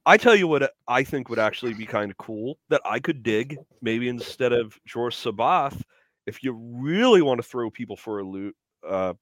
I 0.05 0.17
tell 0.17 0.35
you 0.35 0.49
what 0.49 0.73
I 0.89 1.05
think 1.05 1.29
would 1.29 1.39
actually 1.39 1.75
be 1.75 1.87
kind 1.87 2.11
of 2.11 2.17
cool 2.17 2.59
that 2.71 2.81
I 2.85 2.99
could 2.99 3.23
dig 3.23 3.57
maybe 3.81 4.09
instead 4.09 4.53
of 4.53 4.79
George 4.85 5.17
C'baoth, 5.17 5.83
if 6.27 6.43
you 6.43 6.53
really 6.53 7.23
want 7.23 7.39
to 7.39 7.47
throw 7.47 7.71
people 7.71 7.97
for 7.97 8.19
a 8.19 8.25
loot, 8.25 8.57
uh, 8.87 9.15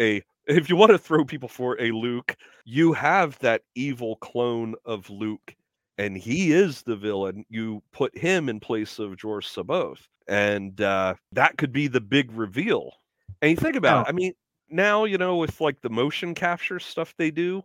a 0.00 0.22
if 0.46 0.68
you 0.68 0.76
want 0.76 0.92
to 0.92 0.98
throw 0.98 1.24
people 1.24 1.48
for 1.48 1.80
a 1.80 1.92
Luke, 1.92 2.36
you 2.64 2.92
have 2.92 3.38
that 3.38 3.62
evil 3.74 4.16
clone 4.16 4.74
of 4.84 5.08
Luke, 5.08 5.54
and 5.98 6.16
he 6.16 6.52
is 6.52 6.82
the 6.82 6.96
villain. 6.96 7.44
You 7.48 7.82
put 7.92 8.16
him 8.16 8.48
in 8.48 8.58
place 8.58 8.98
of 8.98 9.16
George 9.16 9.46
C'baoth, 9.46 10.00
and 10.26 10.80
uh, 10.80 11.14
that 11.32 11.56
could 11.58 11.72
be 11.72 11.86
the 11.86 12.00
big 12.00 12.32
reveal. 12.32 12.92
And 13.40 13.52
you 13.52 13.56
think 13.56 13.76
about 13.76 13.98
oh. 13.98 14.08
it. 14.08 14.08
I 14.08 14.12
mean, 14.12 14.32
now 14.68 15.04
you 15.04 15.16
know 15.16 15.36
with 15.36 15.60
like 15.60 15.80
the 15.80 15.90
motion 15.90 16.34
capture 16.34 16.80
stuff 16.80 17.14
they 17.16 17.30
do 17.30 17.62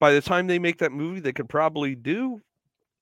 by 0.00 0.12
the 0.12 0.20
time 0.20 0.46
they 0.46 0.58
make 0.58 0.78
that 0.78 0.92
movie, 0.92 1.20
they 1.20 1.32
could 1.32 1.48
probably 1.48 1.94
do 1.94 2.40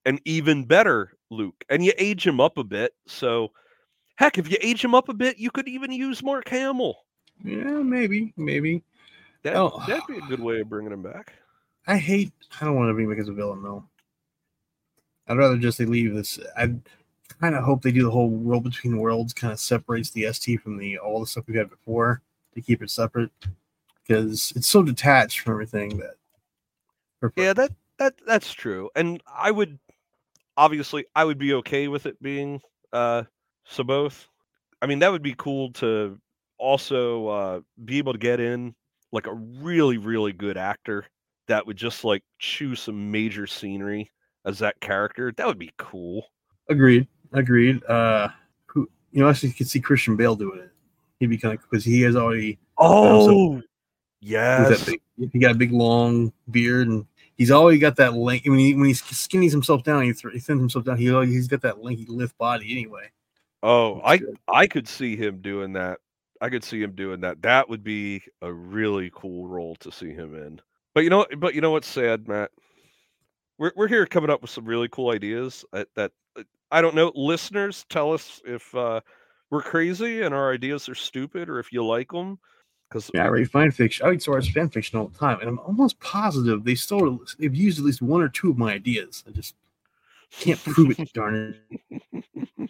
an 0.05 0.19
even 0.25 0.65
better 0.65 1.13
Luke. 1.31 1.63
And 1.69 1.83
you 1.83 1.93
age 1.97 2.27
him 2.27 2.39
up 2.39 2.57
a 2.57 2.63
bit. 2.63 2.93
So, 3.07 3.51
heck, 4.15 4.37
if 4.37 4.51
you 4.51 4.57
age 4.61 4.83
him 4.83 4.93
up 4.93 5.09
a 5.09 5.13
bit, 5.13 5.37
you 5.37 5.49
could 5.49 5.67
even 5.67 5.91
use 5.91 6.21
Mark 6.21 6.47
Hamill. 6.49 6.97
Yeah, 7.43 7.63
maybe, 7.63 8.33
maybe. 8.37 8.83
That, 9.43 9.55
oh, 9.55 9.81
that'd 9.87 10.03
be 10.07 10.17
a 10.17 10.27
good 10.27 10.41
way 10.41 10.59
of 10.59 10.69
bringing 10.69 10.91
him 10.91 11.01
back. 11.01 11.33
I 11.87 11.97
hate. 11.97 12.33
I 12.59 12.65
don't 12.65 12.75
want 12.75 12.95
to 12.95 13.07
be 13.07 13.19
as 13.19 13.29
a 13.29 13.33
villain 13.33 13.63
though. 13.63 13.85
I'd 15.27 15.37
rather 15.37 15.57
just 15.57 15.77
they 15.77 15.85
leave 15.85 16.13
this. 16.13 16.37
I 16.57 16.73
kind 17.39 17.55
of 17.55 17.63
hope 17.63 17.81
they 17.81 17.91
do 17.91 18.03
the 18.03 18.11
whole 18.11 18.29
world 18.29 18.63
between 18.63 18.97
worlds 18.97 19.33
kind 19.33 19.53
of 19.53 19.59
separates 19.59 20.09
the 20.09 20.31
ST 20.33 20.61
from 20.61 20.77
the 20.77 20.97
all 20.97 21.19
the 21.19 21.27
stuff 21.27 21.45
we've 21.47 21.57
had 21.57 21.69
before 21.69 22.21
to 22.53 22.61
keep 22.61 22.83
it 22.83 22.89
separate 22.89 23.31
because 24.05 24.51
it's 24.55 24.67
so 24.67 24.83
detached 24.83 25.39
from 25.39 25.53
everything 25.53 25.97
that 25.99 26.15
yeah, 27.35 27.53
that 27.53 27.71
that 27.97 28.15
that's 28.25 28.51
true. 28.53 28.89
And 28.95 29.21
I 29.31 29.51
would 29.51 29.79
obviously 30.57 31.05
I 31.15 31.25
would 31.25 31.37
be 31.37 31.53
okay 31.55 31.87
with 31.87 32.05
it 32.05 32.21
being 32.21 32.61
uh 32.93 33.23
C'baoth. 33.69 34.27
I 34.81 34.87
mean, 34.87 34.99
that 34.99 35.11
would 35.11 35.21
be 35.21 35.35
cool 35.37 35.71
to 35.73 36.17
also 36.57 37.27
uh 37.27 37.59
be 37.83 37.97
able 37.97 38.13
to 38.13 38.19
get 38.19 38.39
in 38.39 38.75
like 39.11 39.27
a 39.27 39.33
really 39.33 39.97
really 39.97 40.33
good 40.33 40.57
actor 40.57 41.05
that 41.47 41.65
would 41.65 41.77
just 41.77 42.03
like 42.03 42.23
chew 42.37 42.75
some 42.75 43.11
major 43.11 43.47
scenery 43.47 44.11
as 44.45 44.59
that 44.59 44.79
character. 44.79 45.33
That 45.35 45.47
would 45.47 45.59
be 45.59 45.71
cool. 45.77 46.25
Agreed. 46.69 47.07
Agreed. 47.33 47.83
Uh 47.85 48.29
who 48.67 48.89
you 49.11 49.21
know, 49.21 49.29
actually 49.29 49.49
you 49.49 49.55
could 49.55 49.69
see 49.69 49.79
Christian 49.79 50.15
Bale 50.15 50.35
doing 50.35 50.59
it. 50.59 50.71
He'd 51.19 51.27
be 51.27 51.37
kind 51.37 51.53
of 51.53 51.61
because 51.61 51.83
he 51.83 52.01
has 52.01 52.15
already 52.15 52.59
Oh, 52.77 53.61
Yes. 54.21 54.89
He 55.17 55.39
got 55.39 55.51
a 55.51 55.55
big 55.55 55.71
long 55.71 56.31
beard 56.51 56.87
and 56.87 57.05
he's 57.39 57.49
always 57.49 57.79
got 57.79 57.95
that 57.95 58.13
length. 58.13 58.47
When 58.47 58.59
he 58.59 58.75
when 58.75 58.85
he 58.85 58.93
skinnies 58.93 59.49
himself 59.49 59.81
down, 59.81 60.03
he, 60.03 60.13
th- 60.13 60.33
he 60.33 60.39
thins 60.39 60.59
himself 60.59 60.85
down. 60.85 60.97
He 60.97 61.05
he's 61.25 61.47
got 61.47 61.61
that 61.61 61.81
lanky 61.81 62.05
lift 62.07 62.37
body 62.37 62.71
anyway. 62.71 63.09
Oh, 63.63 63.95
That's 63.95 64.05
I 64.05 64.17
good. 64.17 64.37
I 64.47 64.67
could 64.67 64.87
see 64.87 65.15
him 65.15 65.41
doing 65.41 65.73
that. 65.73 65.97
I 66.41 66.49
could 66.49 66.63
see 66.63 66.81
him 66.81 66.91
doing 66.91 67.21
that. 67.21 67.41
That 67.41 67.67
would 67.67 67.83
be 67.83 68.21
a 68.41 68.53
really 68.53 69.11
cool 69.15 69.47
role 69.47 69.75
to 69.77 69.91
see 69.91 70.11
him 70.11 70.35
in. 70.35 70.61
But 70.93 71.03
you 71.03 71.09
know, 71.09 71.25
but 71.37 71.55
you 71.55 71.61
know 71.61 71.71
what's 71.71 71.87
sad, 71.87 72.27
Matt? 72.27 72.51
We're 73.57 73.71
we're 73.75 73.87
here 73.87 74.05
coming 74.05 74.29
up 74.29 74.41
with 74.41 74.51
some 74.51 74.65
really 74.65 74.87
cool 74.89 75.09
ideas 75.09 75.65
that, 75.73 75.87
that 75.95 76.11
uh, 76.37 76.43
I 76.71 76.81
don't 76.81 76.95
know. 76.95 77.11
Listeners, 77.15 77.85
tell 77.89 78.13
us 78.13 78.41
if 78.45 78.73
uh, 78.75 79.01
we're 79.49 79.61
crazy 79.61 80.21
and 80.21 80.33
our 80.33 80.53
ideas 80.53 80.87
are 80.87 80.95
stupid, 80.95 81.49
or 81.49 81.59
if 81.59 81.71
you 81.71 81.83
like 81.85 82.11
them. 82.11 82.39
Because 82.89 83.11
Yeah, 83.13 83.25
I 83.25 83.27
read 83.27 83.51
fan 83.51 83.71
fiction. 83.71 84.05
I 84.05 84.09
read 84.09 84.21
Star 84.21 84.33
Wars 84.35 84.49
fan 84.49 84.69
fiction 84.69 84.97
all 84.99 85.07
the 85.07 85.17
time, 85.17 85.39
and 85.39 85.49
I'm 85.49 85.59
almost 85.59 85.99
positive 85.99 86.63
they 86.63 86.75
they've 87.37 87.53
used 87.55 87.79
at 87.79 87.85
least 87.85 88.01
one 88.01 88.21
or 88.21 88.29
two 88.29 88.49
of 88.49 88.57
my 88.57 88.73
ideas. 88.73 89.23
I 89.27 89.31
just 89.31 89.55
can't 90.31 90.61
prove 90.63 90.97
it. 90.97 91.13
darn 91.13 91.55
it. 91.71 92.69